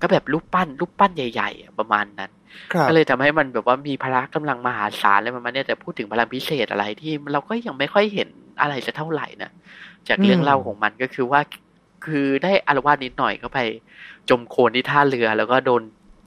[0.01, 2.31] ก็แบบรูปปั้นรูปปั้นใหญ่ๆอะประมาณนั้น
[2.73, 8.29] ครับก็เลยทำให้มันแบบว่ามีพละกำลังมหาศาลอะไรประมาณเนี้ยแต่พูดถึงพลังพิเศษอะไรที่เราก็ยังไม่ค่อยเห็น
[8.61, 9.51] อะไรจะเท่าไหร่นะ
[10.07, 11.41] จากเรื่องเล่าของมันก็คือว่า
[12.05, 13.59] คือได้อาละวาดนิดหน่อยก็ไป
[14.29, 15.81] จมโคลนที่ท่าเรือ แล้วก็โดน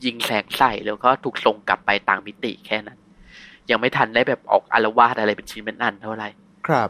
[0.05, 2.99] ยิงแสงใส่แล้วก็ถูกส่งกลับไปต่างมิติแค่นั้น
[3.71, 6.29] ยังไม่ทันได้แบบออกอาละวาดอะไรเป็นชิ้นเป็นอันเท่าไหร่
[6.67, 6.89] ครับ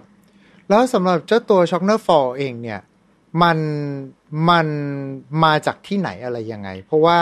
[0.69, 2.81] แล้วสำหรับเจ้าตัว Chaugnar Faugn เองเนี่ย
[3.43, 3.59] มัน
[4.51, 4.67] มัน
[5.45, 7.19] มาจากที่ไหนอะไรยังไง เพราะว่า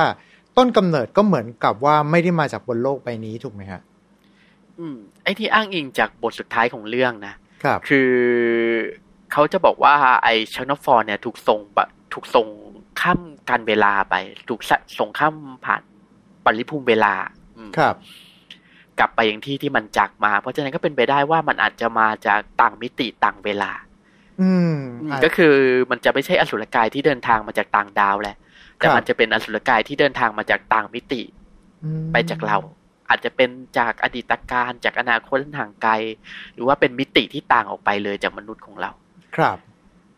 [0.56, 3.80] ต้นกำเนิดก็เหมือนกับว่าไม่ได้มาจากบนโลกใบนี้ถูกไหมฮะ
[4.78, 8.12] อืมไอ้ที่อ้างอิงจากบทสุดท้ายของเรื่องนะครับ คือ
[9.32, 12.46] เขาจะบอกว่าไอ้ชานอฟอร์เนี่ย ถูกส่งบะถูกส่ง
[13.00, 14.14] ข้ามการเวลาไป
[14.48, 15.82] ถูกสะส่งข้ามผ่าน
[16.44, 17.14] ปริภูมิเวลา
[17.56, 17.94] อืมครับ
[18.98, 23.70] กลับไปอย่างที่ที่มันจากมา เพราะฉะนั้นก็เป็นไปได้ว่ามันอาจจะมาจากต่างมิติต่างเวลา
[24.42, 25.54] อืมอืมอะก็คือ
[25.90, 28.36] มันจะไม่ใช่อสุรกายที่เดินทางมาจากต่างดาวแหละ
[28.76, 31.22] แต่ครับมันจะเป็นอสุรกายที่เดินทางมาจากต่างมิติ
[31.84, 32.56] อืมไปจากเรา
[33.08, 35.92] อาจจะเป็นจากอดีตการจากอนาคตห่างไกล
[36.54, 38.90] หรือว่าเป็นมิติที่ต่างออกไปเลยจากมนุษย์ของเรา
[39.36, 39.58] ครับ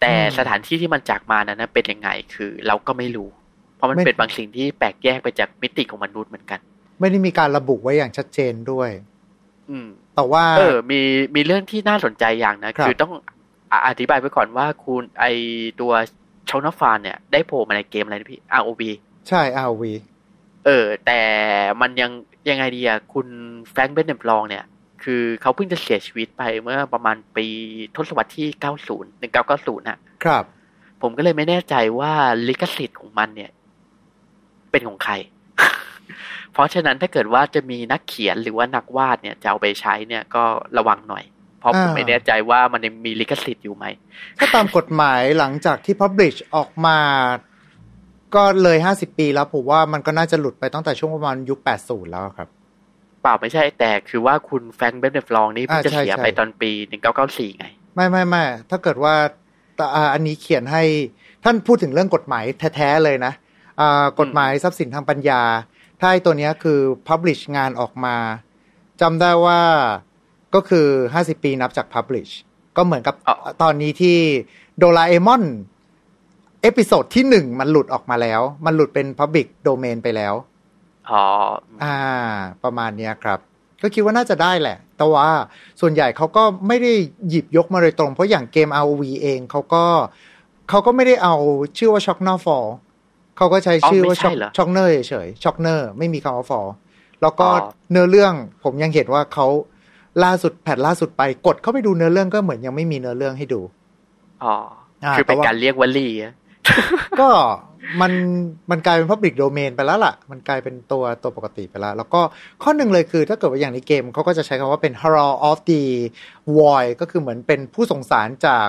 [0.01, 3.29] แต่อืมสถานที่ที่มันจากมานั้นนะเป็นยังไงคือ เราก็ไม่รู้
[3.77, 6.61] เพราะมันไม่เป็นบางสิ่งที่แปลกแยกไปจากมิติของมนุษย์เหมือนกัน
[7.01, 8.91] ไม่ได้มีการระบุไว้อย่างชัดเจนด้วย
[9.71, 11.01] อืม แต่ว่า เออ มี
[11.35, 13.13] มีเรื่องที่น่าสนใจอย่างนะครับคือต้อง
[13.71, 15.25] อะอธิบายไว้ก่อนว่าคุณไอ
[15.81, 15.93] ตัว
[16.49, 18.83] ชอนฟานเนี่ยได้โผล่มาในเกมอะไรนะพี่ ROV
[19.29, 19.83] ใช่ RV
[20.67, 21.21] เออ แต่
[21.81, 22.11] มันยัง
[22.49, 23.27] ยังไงดีอะคุณ
[23.71, 24.65] แฟรงค์เบนเนปลองเนี่ย
[25.05, 27.47] คือเขาเพิ่งจะเสียชีวิตไปเมื่อประมาณปี
[27.97, 28.49] ทศวรรษที่
[29.31, 30.45] 90 1990น่ะ ครับ
[31.03, 32.13] ผมก็เลยไม่แน่ใจว่า
[32.49, 33.51] ลิขสิทธิ์ของมันเนี่ย
[34.71, 35.15] เป็นของใคร
[36.53, 40.45] เพราะฉะนั้นถ้าเกิดว่าจะมีนักเขียนหรือว่านักวาดเนี่ยจะเอาไปใช้เนี่ยก็
[40.79, 41.25] ระวังหน่อย
[41.61, 43.85] เพราะผมอ่าไม่แน่ใจว่ามันยังมีลิขสิทธิ์อยู่ไหม
[44.39, 46.99] ถ้าตามกฎหมายหลังจากที่ Publish ออกมา
[48.35, 52.49] ก็เลยห้าสิบปีแล้วผมว่ามันก็น่าจะหลุดไปตั้งแต่ช่วงประมาณยุคแปดศูนย์แล้วครับ
[53.23, 56.71] เปล่าไม่ใช่แต่คือว่าคุณแฟรงค์เบนเดฟลองนี่เพิ่งอ่าจะใช่เสียใช่ไปตอนปี
[57.15, 59.15] 1994ไง ไม่ไม่ไม่ถ้าเกิดว่า
[59.77, 60.83] แต่อ่าอันนี้เขียนให้
[61.45, 62.45] ท่านพูดถึงเรื่องกฎหมาย
[62.77, 63.33] แท้ๆเลยนะ
[63.81, 65.43] อ่ากฎหมายทรัพย์สินทางปัญญา
[66.01, 68.17] ถ้าไอ้ตัวเนี้ยคือ Publish งานออกมา
[69.01, 69.61] จำได้ว่า
[70.55, 72.33] ก็คือห้าสิบปีนับจาก Publish
[72.77, 74.19] ก็เหมือนกับอ๋อตอนนี้ที่
[74.79, 75.45] โดราเอมอน
[76.63, 80.35] episode ที่หนึ่งมันหลุดออกมาแล้ว มันหลุดเป็น Public Domain ไปแล้ว
[81.11, 81.25] อ๋อ
[81.85, 81.99] อ่า
[82.65, 83.39] ประมาณเนี้ยครับ
[83.83, 85.29] ก็คิดว่าน่าจะได้แหละ แต่ว่า
[85.81, 86.93] ส่วนใหญ่เขาก็ไม่ได้
[87.29, 89.85] หยิบยกมาโดยตรง เพราะอย่างเกม ROV เองเขาก็
[90.69, 91.35] เขาก็ไม่ได้เอา
[91.79, 92.67] ชื่อว่า Shock n o r Fall
[93.37, 96.69] เขาก็ใช้ชื่อว่าอ๋อไม่ใช่ Chaugnar เหรอ Chaugnar เฉยๆ Chaugnar ไม่มีคำว่า Faugn
[97.23, 98.35] แล้วก็อ๋อเนื้อเรื่อง
[98.65, 99.47] ผมยังเห็นว่าเขา
[100.25, 103.61] ล่าสุดแพทล่าสุดไปกดเข้าไปดูเนื้อเรื่องก็เหมือนยังไม่มีเนื้อเรื่องให้ดู
[104.45, 104.55] อ๋อ
[105.05, 106.33] อ่าคือเป็นแต่ว่าการเรียกวลีอะ
[107.21, 107.29] ก็
[108.01, 108.13] มัน
[108.71, 112.21] มันกลายเป็น Public Domain ไปแล้วล่ะ มันกลายเป็นตัวตัวปกติไปแล้ว แล้วก็
[112.63, 115.83] ข้อหนึ่งเลยคือ ถ้าเกิดว่าอย่างในเกมเขาก็จะใช้คำว่าเป็น Horror of the
[116.57, 118.69] Void ก็คือเหมือนเป็นผู้ส่งสารจาก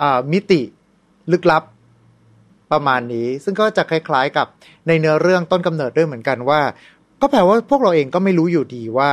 [0.00, 0.60] อ่ามิติ
[1.32, 1.62] ลึกลับ
[2.72, 4.46] ประมาณนี้ ซึ่งก็จะคล้ายๆกับ
[4.86, 6.60] ในเนื้อเรื่องต้นกำเนิดด้วยเหมือนกันว่า
[7.20, 9.10] ก็แปลว่าพวกเราเองก็ไม่รู้อยู่ดีว่า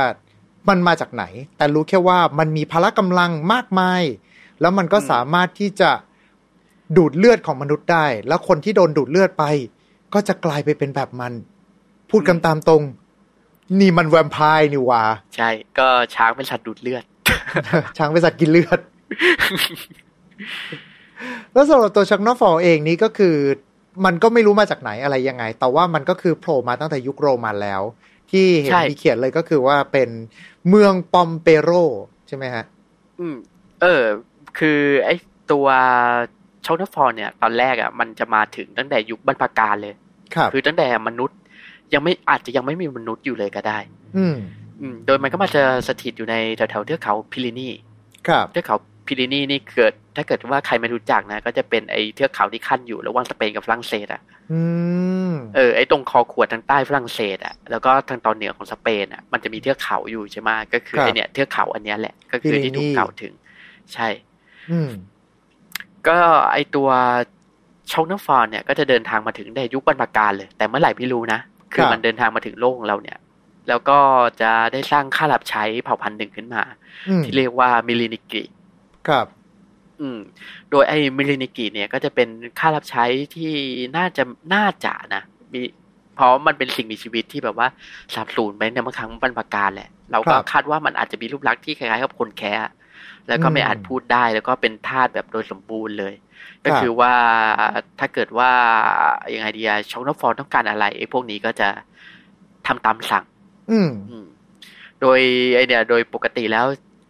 [0.68, 1.24] มันมาจากไหน
[1.56, 4.02] แต่รู้แค่ว่ามันมีพละกำลังมากมาย
[4.60, 5.90] แล้วมันก็สามารถที่จะ
[6.96, 9.44] ดูดเลือดของมนุษย์ได้ แล้วคนที่โดนดูดเลือดไป
[10.14, 11.32] ก็จะกลายไปเป็นแบบมัน
[12.10, 12.82] พูดกันตามตรง
[13.80, 15.02] นี่มันแวมไพร์นี่หว่า
[15.36, 15.48] ใช่
[15.78, 17.04] ก็ช้างเป็นสัตว์ดูดเลือด
[17.96, 18.80] ช้างเป็นสัตว์กินเลือด
[21.52, 23.36] แล้วสำหรับตัวชักนอฟอลเองนี้ก็คือ
[24.04, 27.82] มันก็ไม่รู้มาจากไหนอะไรยังไง แต่ว่ามันก็คือโผล่มาตั้งแต่ยุคโรมันแล้ว
[28.30, 30.08] ที่เห็นใช่มีเขียนเลยก็คือว่าเป็น
[30.68, 31.70] เมืองปอมเปโร
[32.28, 32.64] ใช่ไหมฮะ
[33.20, 33.36] อืม
[33.82, 34.04] เออ
[34.58, 35.14] คือไอ้
[35.52, 35.66] ตัว
[36.64, 39.94] ชอนฟอร์เนี่ยตอนแรกอะมันจะมาถึงตั้งแต่ยุคบรรพกาลเลย
[40.34, 41.38] ครับคือตั้งแต่มนุษย์
[41.94, 43.78] ยังไม่อาจจะยังไม่มีมนุษย์อยู่เลยก็ได้
[44.16, 44.36] อืม
[44.80, 47.68] อืมโดยมันก็มาจะสถิตอยู่ในแถวๆเทือกเขาพิลินี
[48.28, 54.60] ครับเทือกเขาพิลินีนี่เกิด ถ้าเกิดว่าใครไม่รู้จักนะ ก็จะเป็นไอ้เทือกเขาที่ขั้นอยู่ระหว่างสเปนกับฝรั่งเศสอะอื
[55.30, 63.32] มเออไอ้ตรงคอขวดทางใต้ฝรั่งเศสอะแล้วก็ทางตอนเหนือของสเปนอะมันจะมีเทือกเขาอยู่ใช่ไหมก็คือครับไอ้เนี่ยเทือกเขาอันเนี้ยแหละ ก็คือที่ถูกกล่าวถึง
[63.94, 64.08] ใช่
[64.70, 64.90] อืม
[66.08, 66.18] ก็
[66.52, 66.88] ไอตัว
[67.92, 71.40] ชองน้ำฟอนเนี่ยก็จะเดินทางมาถึงในยุคบรรพกาลเลย แต่เมื่อไหร่ไม่รู้นะ
[71.72, 73.18] คือครับมันเดินทางมาถึงโลกของเราเนี่ย
[73.68, 73.98] แล้วก็
[74.40, 76.62] จะได้สร้างข้ารับใช้เผ่าพันธุ์หนึ่งขึ้นมา
[77.08, 78.42] อืมที่เรียกว่า Miri Nigri
[79.08, 79.26] ครับ
[80.00, 80.18] อืม
[80.70, 83.52] โดยไอ้ Miri Nigri เนี่ยก็จะเป็นข้ารับใช้ที่
[83.96, 84.22] น่าจะ
[84.54, 85.60] น่าจะนะมี
[86.14, 87.68] เพราะมันเป็นสิ่งมีชีวิตที่แบบว่า
[88.14, 92.70] สาบสูญไปในบางครั้งบรรพกาลแหละ เราก็ครับคาดว่ามันอาจจะมีรูปลักษณ์ที่คล้ายๆกับคนแคระ
[93.28, 96.14] แล้วก็ไม่อืมอาจพูดได้แล้วก็เป็นทาสแบบโดยสมบูรณ์เลย
[96.64, 97.12] ก็ครับคือว่า
[97.98, 98.50] ถ้าเกิดว่า
[99.34, 101.68] ยังไงดีอะ Chaugnar Faugn ต้องการอะไรไอ้พวกนี้ก็จะ
[102.66, 103.24] ทำตามสั่ง
[103.70, 104.26] อืมอืม
[105.00, 105.20] โดย
[105.54, 106.66] ไอเนี่ยโดยปกติแล้ว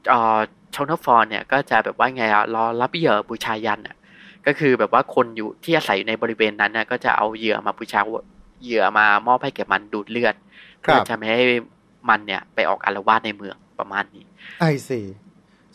[0.08, 0.38] เอ่อ
[0.74, 3.96] Chaugnar Faugn เนี่ย ก็จะแบบว่าไงอะรอรับเหยื่อบูชายันอะ
[4.46, 8.00] ก็คือแบบว่าคนอยู่ที่อาศัยอยู่ในบริเวณนั้นนะก็จะเอาเหยื่อมาบูชา
[8.62, 10.34] เหยื่อมามอบให้แก่มันดูดเลือด
[10.84, 11.44] ครับเพื่อบจะไม่ให้
[12.08, 14.24] มันเนี่ย ไปออกอาละวาดในเมืองประมาณนี้
[14.60, 15.00] I see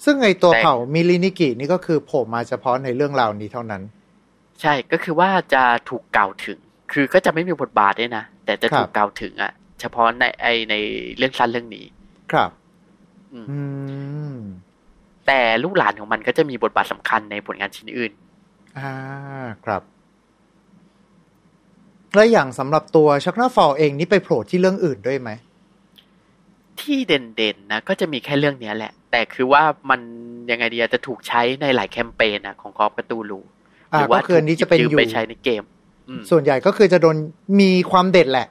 [0.03, 3.81] ซึ่งไอตัวแต่เผ่า Miri Nigri เนี่ย่ก็คือโผล่มาเฉพาะในเรื่องราวนี้เท่านั้น
[4.61, 6.57] ใช่ก็คือว่าจะถูกกล่าวถึง
[6.91, 10.75] คือก็จะไม่มีบทบาทด้วยนะ แต่จะครับถูกกล่าวถึงอะเฉพาะในไอใน
[11.17, 11.85] เรื่องสั้นเรื่องนี้
[12.31, 12.49] ครับ
[13.33, 13.59] อืมอื
[14.35, 14.37] ม
[15.27, 18.11] แต่ลูกหลานของมันก็จะมีบทบาทสำคัญในผลงานชิ้นอื่น
[18.77, 18.93] อ่า
[19.65, 19.81] ครับ
[22.15, 25.29] แล้วอย่างสำหรับตัวชักนาฟอลเองนี่ไปโผล่ที่เรื่องอื่นด้วยไหม
[26.81, 30.01] ที่เด่นๆนะก็จะมีแค่เรื่องเนี้ยแหละ แต่คือว่ามัน
[30.51, 33.39] ยังไงดีอะจะถูกใช้ในหลายแคมเปญนะของคอฟกระตูลู
[33.91, 35.63] หอ่ารือว่าก็คืออันนี้จะเป็นถูกหอยู่ไปใช้ในเกม
[36.09, 37.15] อืมส่วนใหญ่ก็คือจะโดน
[37.61, 38.47] มีความเด็ดแหละ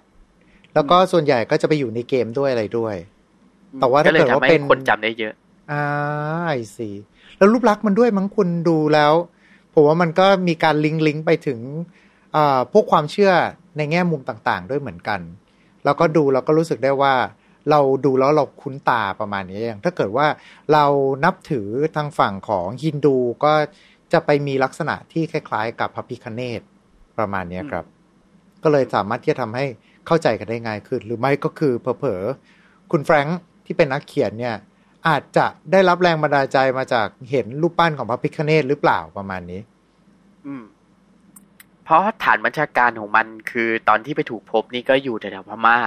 [0.75, 2.95] แล้วก็ส่วนใหญ่ก็จะไปอยู่ในเกมด้วยอะไรด้วย
[3.81, 5.35] แต่ว่าถ้าเกิดว่าเป็นคนจำได้เยอะ
[5.73, 5.85] อ่า
[6.49, 6.91] ไอซี
[7.39, 9.13] แล้วรูปลักษณ์มันด้วยมั้งคุณดูแล้ว
[9.75, 11.59] ผมว่ามันก็มีการลิงก์ลิงก์ไปถึง
[12.37, 13.33] อ่าพวกความเชื่อ
[13.77, 15.21] ในแง่มุมต่าง ๆ ด้วยเหมือนกัน
[15.85, 17.15] แล้วก็ดูแล้วก็รู้สึกได้ว่า
[17.71, 20.27] เราดูแล้วเราคุ้นตาประมาณนี้อย่างถ้าเกิดว่า
[20.73, 20.85] เรา
[21.25, 23.53] นับถือทางฝั่งของฮินดูก็
[24.13, 26.61] จะไปมีลักษณะที่คล้าย ๆ กับพระพิคเนต
[27.19, 27.85] ประมาณนี้ครับ
[28.63, 29.65] ก็เลยสามารถที่จะทำให้
[30.07, 34.57] เข้าใจกันได้ง่ายขึ้น หรือไม่ก็คือเผลอๆคุณแฟรงค์ที่เป็นนักเขียนเนี่ย
[35.09, 39.61] อาจจะได้รับแรงบันดาลใจมาจากเห็นรูปปั้นของพระพิคเนตหรือเปล่าประมาณนี้
[40.47, 40.65] อืม
[41.85, 45.79] เพราะฐานบัญชาการของมันคือตอนที่ไปถูกพบนี่ก็อยู่แถวๆพม่า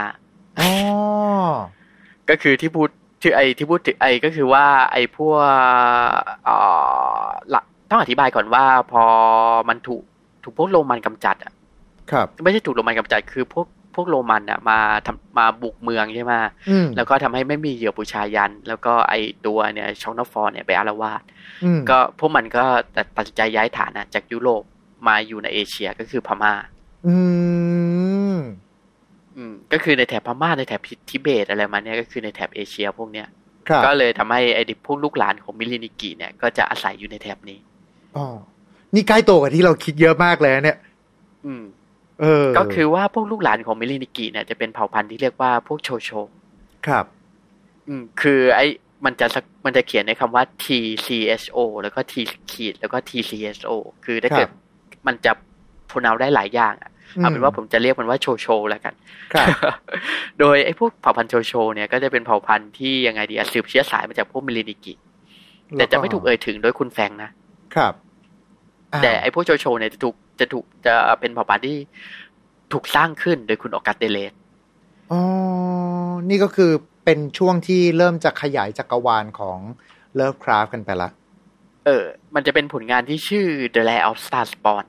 [2.29, 2.89] ก็คือที่พูด
[3.21, 5.47] ที่ไอที่พูดถึงไอก็คือว่า ไอพวก
[6.45, 6.57] เอ่
[7.21, 9.03] อละต้องอธิบายก่อนว่าพอ
[9.69, 10.03] มันถูก
[10.43, 11.53] ถูกพวกโรมันกำจัดอะ
[12.11, 16.33] ครับไม่ใช่ถูกโรมันกำจัดคือพวกพวกโรมันอะมาทำมาบุกเมืองใช่ไหม
[16.69, 19.13] อืมแล้วก็ทำให้ไม่มีเหยื่อบูชายัน แล้วก็ไอ
[19.45, 21.21] ตัวเนี่ยชองนอฟอร์เนี่ยไปอารวาส
[21.63, 22.63] อืมก็พวกมันก็
[23.17, 24.63] ตัดสินใจย้ายฐานนะจากยุโรป
[25.07, 26.53] มาอยู่ในเอเชียก็คือพม่า
[27.07, 27.15] อื
[27.74, 27.74] ม
[29.37, 33.27] อืมก็คือในแถบพม่าในแถบทิเบตอะไรมาเนี่ยก็คือในแถบเอเชียพวกเนี้ย
[33.67, 37.59] ครับก็เลยทำให้ไอ้เด็กพวกลูกหลานของมิลลินิกิเนี่ยก็จะอาศัยอยู่ในแถบนี้
[38.17, 38.25] อ๋อ
[38.93, 40.77] นี่ใกล้ตัวกับที่เราคิดเยอะมากเลยนะเนี่ย
[41.45, 41.63] อืม
[42.21, 46.09] เออ ก็คือว่าพวกลูกหลานของมิลลินิกิเนี่ยจะเป็นเผ่าพันธุ์ที่เรียกว่าพวกโชโช
[46.87, 47.05] ครับ
[47.87, 48.65] อืม คือไอ้
[49.05, 50.65] มันจะสักมันจะเขียนในคำว่า T
[51.05, 51.07] C
[51.41, 52.13] H O แล้วก็ T
[52.51, 53.71] ขีดแล้วก็ T C H O
[54.05, 54.59] คือถ้าเกิดครับ
[55.07, 55.31] มันจะ
[55.91, 58.93] พนาวได้หลายอย่างอะ เอาเป็นว่าผมจะเรียกมันว่าโชโชแล้วกัน
[59.33, 59.47] ครับ
[60.39, 64.93] โดยไอ้พวกเผ่าพันธุ์โชโชเนี่ยก็จะเป็นเผ่าพันธุ์ที่ยังไงดีอะสืบเชื้อสายมาจากพวกมิลลินิกิ
[65.77, 67.29] แต่จะไม่ถูกเอ่ยถึงโดยคุณแฟงนะ
[67.75, 67.93] ครับ
[68.93, 71.77] อ่าแต่ไอ้พวกโชโชเนี่ยจะถูกจะถูกจะเป็นเผ่าพันธุ์ที่
[72.73, 74.33] ถูกสร้างขึ้นโดยคุณออกัสเดเลส
[75.11, 75.21] อ๋อ
[76.29, 76.71] นี่ก็คือ
[77.05, 79.57] เป็นช่วงที่เริ่มจะขยายจักรวาลของ
[80.15, 81.09] เลิฟคราฟกันไปละ
[81.85, 84.85] เออ มันจะเป็นผลงานที่ชื่อ The Lair of Star Spawn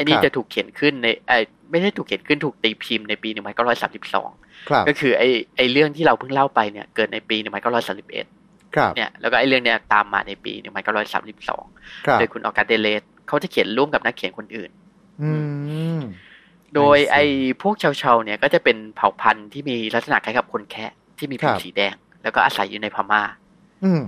[0.00, 1.32] อันนี้ครับจะถูกเขียนขึ้นในไอ
[1.70, 3.28] ไม่ใช่ถูกเขียนขึ้นถูกตีพิมพ์ในปี
[3.98, 5.22] 1932ครับก็คือไอ
[5.56, 7.36] ไอเรื่องที่เราเพิ่งเล่าไปเนี่ยเกิดในปี
[8.00, 10.52] 1931ครับเนี่ยแล้วก็ไอเรื่องเนี้ยตามมาในปี
[11.28, 14.70] 1932ครับโดยคุณออกัสเดเลสเขาจะเขียนร่วมกับนักเขียนคนอื่น
[15.22, 15.30] อื
[15.98, 16.00] ม
[16.74, 17.24] โดย I see ไอ้
[17.62, 23.22] พวกชาวชาวๆเนี่ยก็จะเป็นเผ่าพันธุ์ที่มีลักษณะคล้ายกับคนแคะที่มีผิควรับสีแดง แล้วก็อาศัยอยู่ในพม่า
[23.84, 24.02] อืม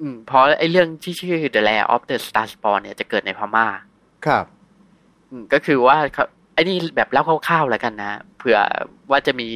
[0.00, 3.66] อืมเพราะไอ้เรื่องที่ชื่อ The Lair of the Star Spawn เนี่ยจะเกิดในพม่า
[4.26, 4.57] ครับอืม
[5.52, 8.58] ก็คือว่าเขาไอ้นี่แบบเล่าคร่าวๆแล้วกันนะเผื่อ
[9.10, 9.48] ว่าจะมี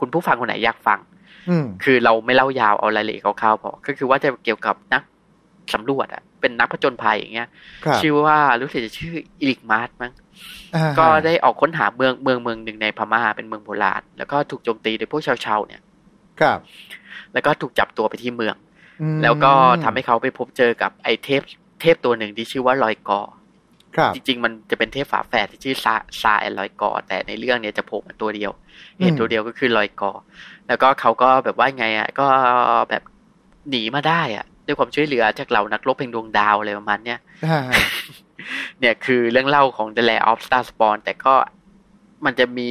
[0.00, 0.98] คุณผู้ฟังคนไหนอยากฟัง
[1.50, 5.02] อืมคือเราไม่เล่ายาวเอารายละเอียดคร่าวๆพอก็คือว่าจะเกี่ยวกับนัก
[5.74, 7.48] สำรวจอะเป็นนักผจญภัยอย่างเงี้ย
[7.84, 10.12] ครับชื่อว่ารู้สึกจะชื่อ Eric Marsh มั้ง
[10.74, 15.82] อ่าก็ได้ออกค้นหาเมืองเมืองเมืองหนึ่งในพม่าเป็นเมืองโบราณแล้วก็ถูกโจมตีโดยพวกชาวชาวๆเนี่ย
[16.40, 16.58] ครับ
[17.32, 18.56] แล้วก็ถูกจับตัวไปที่เมือง
[19.02, 19.52] อืมแล้วก็
[19.84, 21.42] ทำให้เขาไปพบเจอกับไอเทพ
[21.80, 23.37] เทพตัวหนึ่งที่ชื่อว่า Lloigor ครับ
[24.14, 28.52] จริง ๆ มันจะเป็นเทพฝาแฝดที่ชื่อซา Zhar and Lloigor แต่ในเรื่องเนี้ยจะโผล่มาตัวเดียว
[29.00, 30.12] เห็นอืมตัวเดียวก็คือ Lloigor
[30.68, 32.26] แล้วก็เขาก็แบบว่าไงอะก็
[32.90, 33.02] แบบ
[33.70, 37.60] หนีมาได้อะ ด้วยความช่วยเหลือจากเหล่านักรบแห่งดวงดาวอะไรประมาณเนี้ยอ่า
[38.80, 41.34] เนี่ยคือเรื่องเล่าของ The Lair of Star Spawn แต่ก็
[42.24, 42.70] มันจะมี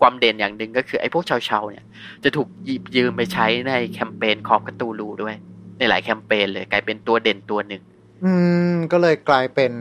[0.00, 1.84] ความเด่นอย่างหนึ่งก็คือไอ้พวกชาวชาวๆเนี่ย
[2.24, 5.34] จะถูกหยิบยืมไปใช้ในแคมเปญ Call of Cthulhu ด้วย
[5.78, 7.82] ในหลายแคมเปญเลย กลายเป็นตัวเด่นตัวหนึ่ง
[8.24, 8.32] อื
[8.72, 9.72] ม ก็เลยกลายเป็น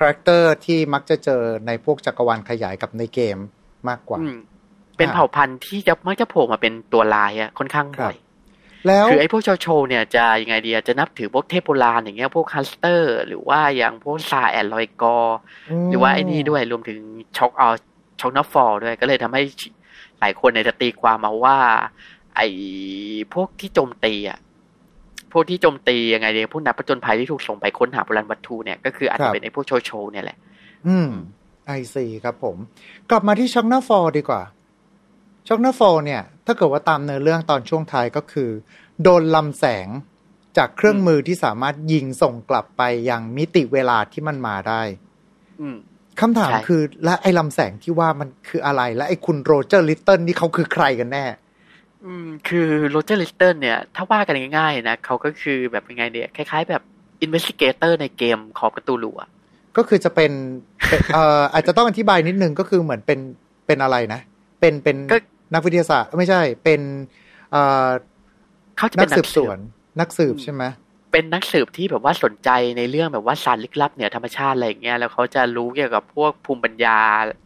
[0.00, 3.38] character ที่มักจะเจอในพวกจักรวาลขยายกับในเกม
[3.88, 4.36] มากกว่าอืม
[4.96, 8.16] เป็นเผ่าพันธุ์ที่จะมักจะโผล่มาเป็นตัวร้ายอะค่อนข้างบ่อย
[8.86, 15.16] แล้วคือไอ้พวกโชโชเนี่ยจะยังไงดีอะจะนับถือพวกเทพโบราณอย่างเงี้ยพวก Hastur หรือว่าอย่างพวก Zhar and Lloigor
[15.88, 16.98] หรือว่าไอ้นี่ด้วยรวมถึง
[17.36, 17.68] Chaug เอา
[18.20, 19.42] Chaugnar Faugn ด้วยก็เลยทำให้
[20.20, 21.58] หลายคนเนี่ยจะตีความมาว่า
[22.36, 22.48] ไอ้
[23.34, 24.38] พวกที่โจมตีอะ
[25.32, 30.38] พวกที่โจมตียังไงดีพวกนักประจนภัยที่ถูกส่งไปค้นหาโบราณวัตถุเนี่ยก็คืออาจจะครับเป็นไอ้พวก Tcho-Tcho เนี่ยแหละ
[30.88, 31.10] อืม
[31.66, 32.56] I see ครับผม
[33.10, 34.42] กลับมาที่ Chaugnar Faugn ดีกว่า
[35.48, 38.50] Chaugnar Faugn เนี่ย ถ้าเกิดว่าตามเนื้อเรื่องตอนช่วงท้ายก็คือ
[39.02, 39.88] โดนลำแสง
[40.56, 44.82] จากเครื่องมือที่สามารถยิงส่งกลับไปยังมิติเวลาที่มันมาได้
[45.60, 45.76] อืม
[46.20, 51.24] คำถามใช่คือ และไอ้ลำแสงที่ว่ามันคืออะไร และไอ้คุณ Roger Little นี่เขาคือใครกันแน่
[52.04, 56.82] อืมคือ Roger Little เนี่ย ถ้าว่ากันง่ายๆนะเขาก็คือแบบยังไงเนี่ยคล้าย ๆ แบบ
[57.22, 59.28] investigator ในเกม Call of Cthulhu อะ
[59.76, 60.32] ก็คือจะเป็น
[60.88, 63.18] เป็นเอ่ออาจจะต้องอธิบายนิดนึงก็คือเหมือนเป็น
[63.66, 64.20] เป็นอะไรนะ
[64.60, 64.96] เป็นเป็น
[65.54, 66.80] นักวิทยาศาสตร์ไม่ใช่เป็น
[67.50, 67.88] เอ่อ
[68.76, 69.58] เขาจะนัเป็กนนัสืกบสสืวบน
[70.00, 70.62] นักสืบใช่ไหม
[71.12, 76.98] เป็นนักสืบที่แบบว่าสนใจในเรื่องแบบว่าสารลึกลับเหนือธรรมชาติอะไรอย่างเงี้ยแล้วเขาจะรู้เกี่ยวกับพวกภูมิปัญญา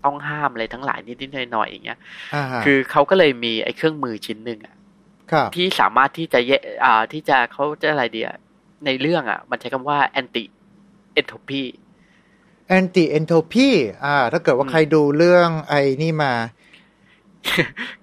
[0.04, 1.98] ต้องห้ามอะไรทั้งหลายนิดๆหน่อยๆอย่างเงี้ย
[2.34, 4.74] อ่าฮะคือเขาก็เลยมีไอ้เครื่องมือชิ้นหนึ่งอะ
[5.32, 6.52] ครับที่สามารถที่จะแย
[6.84, 8.30] อ่าที่จะเขาจะอะไรเดีย
[8.86, 10.44] ในเรื่องอะ มันใช้คำว่า anti
[11.20, 11.62] entropy
[12.78, 13.68] anti entropy
[14.04, 16.32] อ่า ถ้าเกิดว่าอืมใครดูเรื่องไอ้นี่มา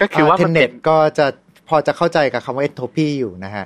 [0.02, 1.26] ก็คือว่าเทมันนเน็เป็ตนก็จะ
[1.68, 3.66] พอจะเข้าใจกับคำว่า entropy อยู่นะฮะ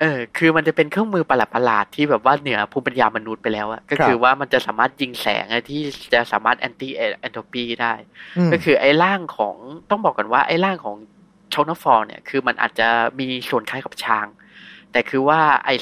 [0.00, 5.80] เออคือมันจะเป็นเครื่องมือประหลาดประหลาดๆที่แบบว่าเหนือภูมิปัญญามนุษย์ไปแล้วอะก็คือว่ามันจะสามารถยิงแสงอะที่
[6.14, 6.88] จะสามารถ anti
[7.26, 7.94] entropy ได้
[8.38, 9.56] อืมก็คือไอ้ร่างของ
[9.90, 10.96] ต้องบอกกันว่าไอ้ร่างของ
[11.52, 12.88] ชอนฟอร์เนี่ยคือมันอาจจะ
[13.20, 14.26] มีส่วนคล้ายกับช้าง
[14.92, 15.74] แต่คือว่าไอ้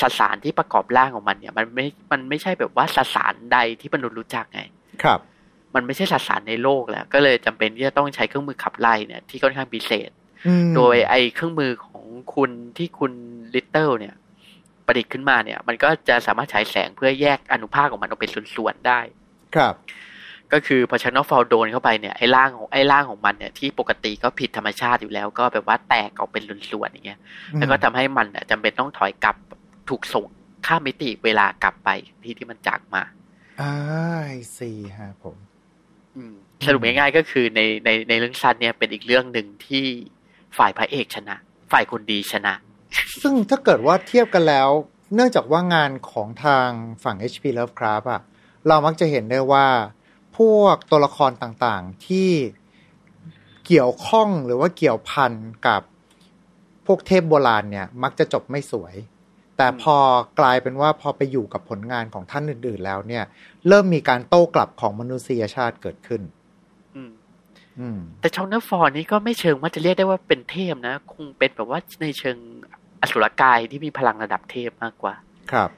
[0.00, 4.60] สสารที่ประกอบร่างของมันเนี่ย มันไม่ มันไม่ใช่แบบว่าสสารใดที่มนุษย์รู้จักไง
[5.02, 5.20] ครับ
[5.74, 10.19] มันไม่ใช่สสารในโลกแล้ว ก็เลยจำเป็นที่จะต้องใช้เครื่องมือขับไล่เนี่ยที่ค่อนข้างพิเศษอืม
[10.76, 13.12] โดยไอ้เครื่องมือของคุณที่คุณ
[13.54, 14.14] ลิตเติลเนี่ย
[14.86, 19.00] ประดิษฐ์ขึ้นมาเนี่ย มันก็จะสามารถฉายแสงเพื่อแยกอนุภาคของมันออกเป็นส่วนๆได้
[19.56, 19.74] ครับ
[20.52, 27.20] ก็คือพอชานอลฟอลโดนเข้าไปเนี่ยไอ้ร่างของไอ้ร่างของมันเนี่ยที่ปกติก็ผิดธรรมชาติอยู่แล้ว ก็แบบว่าแตกออกเป็นส่วนๆอย่างเงี้ย
[27.58, 29.36] แล้วก็ทำให้มันเนี่ยจำเป็นต้องถอยกลับ
[29.88, 30.26] ถูกส่ง
[30.66, 31.88] ข้ามมิติเวลากลับไป
[32.22, 33.02] ที่ที่มันจากมา
[33.60, 33.72] อ่า
[34.58, 35.36] สี่ฮะผม
[36.16, 36.34] อืม
[36.66, 39.86] สรุปง่ายๆก็คือในในในเรื่องสั้นเนี่ยเป็นอีกเรื่องหนึ่งที่
[40.58, 41.36] ฝ่ายพระเอกชนะ
[41.72, 42.54] ฝ่ายคนดีชนะ
[43.22, 44.68] ซึ่งถ้าเกิดว่าเทียบกันแล้ว
[45.14, 46.68] เนื่องจากว่างานของทาง
[47.04, 48.22] ฝั่ง HP Lovecraft อะ
[48.68, 49.66] เรามักจะเห็นได้ว่า
[50.38, 52.30] พวกตัวละครต่างๆที่
[53.66, 55.32] เกี่ยวข้องหรือว่าเกี่ยวพัน
[55.66, 55.82] กับ
[56.86, 58.94] พวกเทพโบราณเนี่ย มักจะจบไม่สวย
[59.56, 59.96] แต่พอ
[60.40, 63.24] กลายเป็นว่าพอไปอยู่กับผลงานของท่านอื่น ๆ แล้วเนี่ย
[63.68, 66.22] เริ่มมีการโต้กลับของมนุษยชาติเกิดขึ้น
[68.20, 72.36] แต่ Chaugnar Faugn นี่ก็ไม่เชิงว่าจะเรียกได้ว่าเป็นเทพนะ คงเป็นแบบว่าในเชิง
[73.02, 75.14] อสุรกายที่มีพลังระดับเทพมากกว่า
[75.52, 75.70] ครับ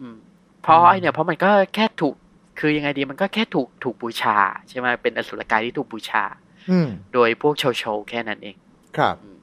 [0.00, 0.16] อืม
[0.62, 2.14] เพราะไอเนี่ยเพราะมันก็แค่ถูก
[2.58, 4.36] คือยังไงดีมันก็แค่ถูกถูกบูชา
[4.68, 6.24] ใช่ไหมเป็นอสุรกายที่ถูกบูชา
[6.70, 8.56] อืมโดยพวกโชว์โชว์แค่นั้นเอง
[8.96, 9.38] ครับอืม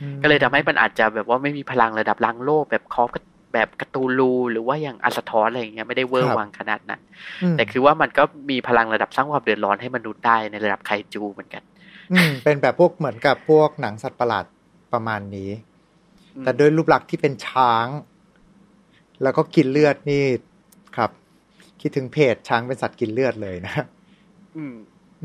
[0.00, 3.10] อืมก็เลยทำให้มันอาจจะแบบว่าไม่มีพลังระดับลังโลกแบบคอฟ
[3.56, 7.00] แบบการ์ตูลูหรือว่าอย่างอาสทอนอะไรอย่างเงี้ยไม่ได้เวอร์วังขนาดนั้น
[7.42, 11.62] อืมแต่คือว่ามันก็มีพลังระดับสร้างความเดือดร้อนให้มนุษย์ได้ในระดับไคจูเหมือนกัน
[12.12, 14.44] อืมเป็นแบบพวกเหมือนกับพวกหนังสัตว์ประหลาด
[14.92, 15.50] ประมาณนี้
[16.34, 17.86] อืมแต่ด้วยรูปลักษณ์ที่เป็นช้าง
[19.22, 20.24] แล้วก็กินเลือดนี่
[20.96, 21.10] ครับ
[21.80, 23.74] คิดถึงเพจช้างเป็นสัตว์กินเลือดเลยนะ
[24.56, 24.74] อืม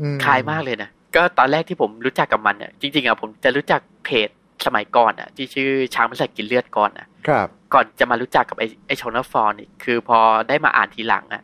[0.00, 4.28] อืมคล้ายมากเลยนะก็ตอนแรกที่ผมรู้จักกับมันเนี่ยจริงๆอะผมจะรู้จักเพจ
[4.66, 11.42] สมัยก่อนอะ ที่ชื่อช้างมันสัตว์กินเลือดก่อนอะ ครับ ก่อนจะมารู้จักกับไอ้ไอ้ชอนฟอร์นี่คือพอได้มาอ่านทีหลังอะ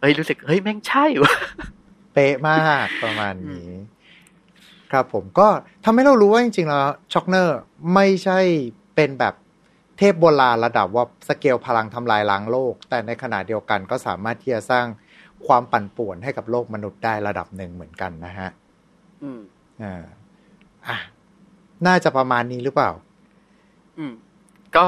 [0.00, 1.34] เฮ้ยรู้สึกเฮ้ยแม่งใช่วะ
[2.14, 3.70] เป๊ะมากประมาณนี้
[4.90, 5.48] ครับผมก็
[5.84, 6.80] ทำให้เรารู้ว่าจริงๆแล้ว
[7.12, 7.56] ช็อกเนอร์
[7.94, 8.38] ไม่ใช่
[8.94, 9.34] เป็นแบบ
[9.98, 14.86] เทพโบราณระดับว่าสเกลพลังทำลายล้างโลก แต่ในขณะเดียวกันก็สามารถที่จะสร้าง
[15.46, 18.50] ความปั่นป่วนให้กับโลกมนุษย์ได้ระดับหนึ่งเหมือนกันนะฮะ
[19.22, 19.40] อืม
[19.82, 20.02] อ่า
[20.86, 20.96] อะ
[21.86, 22.90] น่าจะประมาณนี้หรือเปล่า
[23.98, 24.12] อืม
[24.76, 24.84] ก็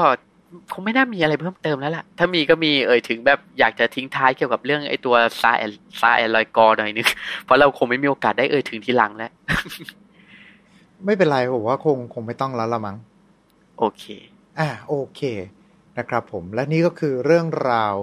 [0.73, 7.07] คงไม่น่ามีอะไรเพิ่มเติมแล้วล่ะ ถ้ามีก็มีเอ่ยถึงแบบอยากจะทิ้งท้ายเกี่ยวกับเรื่องไอ้ตัวซาแอนซาแอนลอยกอร์หน่อยนึง
[7.43, 9.31] เพราะเราคงไม่มีโอกาสได้เอ่ยถึงทีหลังแล้ว
[11.05, 12.97] ไม่เป็นไรผมว่าคงคงไม่ต้องแล้วละมั้ง
[13.79, 14.03] โอเค
[14.59, 15.21] อ่าโอเค
[15.97, 17.93] นะครับผม และนี่ก็คือเรื่องราว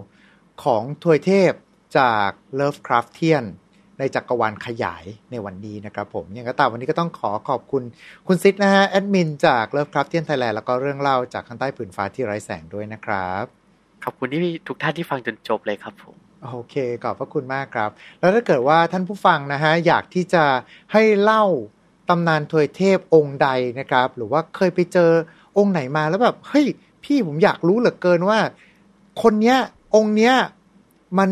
[0.64, 1.52] ของทวยเทพ
[1.98, 3.44] จาก Lovecraftian
[4.00, 7.82] ในจักรวาลขยายในวันนี้นะครับผมอย่างก็ตามวันนี้ก็ต้องขอขอบคุณ
[8.26, 13.44] คุณซิดนะฮะแอดมินจาก Lovecraftian Thailand แล้วก็เรื่องเล่าจากข้างใต้ผืนฟ้าที่ไร้แสงด้วยนะครับ
[14.04, 16.16] ขอบคุณที่ทุกท่านที่ฟังจนจบเลยครับผม
[16.52, 20.44] โอเคขอบพระคุณมากครับ แล้วถ้าเกิดว่าท่านผู้ฟังนะฮะอยากที่จะ
[20.92, 21.44] ให้เล่า
[22.08, 23.48] ตำนานทวยเทพองค์ใด
[23.80, 25.10] นะครับ หรือว่าเคยไปเจอ
[25.58, 26.66] องค์ไหนมาแล้วแบบเฮ้ย
[27.04, 28.38] พี่ผมอยากรู้เหลือเกินว่า
[29.22, 29.58] คนเนี้ย
[29.96, 30.34] องค์เนี้ย
[31.18, 31.30] มัน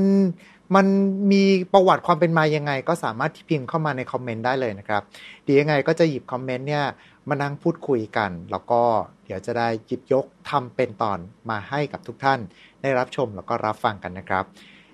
[0.75, 0.87] มัน
[1.33, 5.03] มีประวัติความเป็นมายังไง ก็สามารถที่พิมพ์เข้ามาในคอมเมนต์ได้เลยนะครับ
[5.45, 6.85] เดียวยังไงก็จะหยิบคอมเมนต์เนี่ย
[7.29, 8.83] มานั่งพูดคุยกัน แล้วก็
[9.25, 11.19] เดี๋ยวจะได้หยิบยกทำเป็นตอน
[11.51, 12.41] มาให้กับทุกท่าน
[12.83, 14.45] ได้รับชมแล้วก็รับฟังกันนะครับ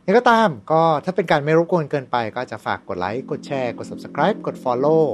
[0.07, 5.05] ยังไงก็ตามก็ถ้าเป็นการไม่รบกวนเกินไป ก็จะฝากกดไลค์กดแชร์กด subscribe กด follow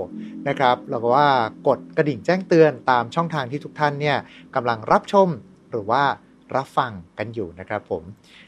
[0.49, 1.29] นะครับแล้วก็ว่า
[1.69, 4.17] กดกระดิ่งแจ้งเตือนตามช่องทางที่ทุกท่านเนี่ย
[4.55, 5.29] กำลังรับชม
[5.71, 6.03] หรือว่า
[6.57, 8.03] รับฟังกันอยู่นะครับผม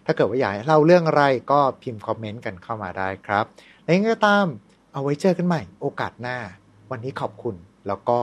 [0.06, 3.44] ถ้าเกิดว่าอยากให้เล่าเรื่องอะไรก็พิมพ์คอมเมนต์กันเข้ามาได้ครับ
[3.82, 4.46] และยังไงก็ตาม
[4.92, 6.38] เอาไว้เจอกันใหม่โอกาสหน้า
[6.90, 7.54] วันนี้ขอบคุณ
[7.86, 8.18] แล้วก็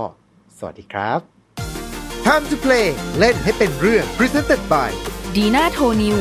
[0.58, 1.20] สวัสดีครับ
[2.26, 2.88] Time to play
[3.20, 4.90] เล่นให้เป็นเรื่อง Presented by
[5.36, 6.18] ดีน่าโทนิว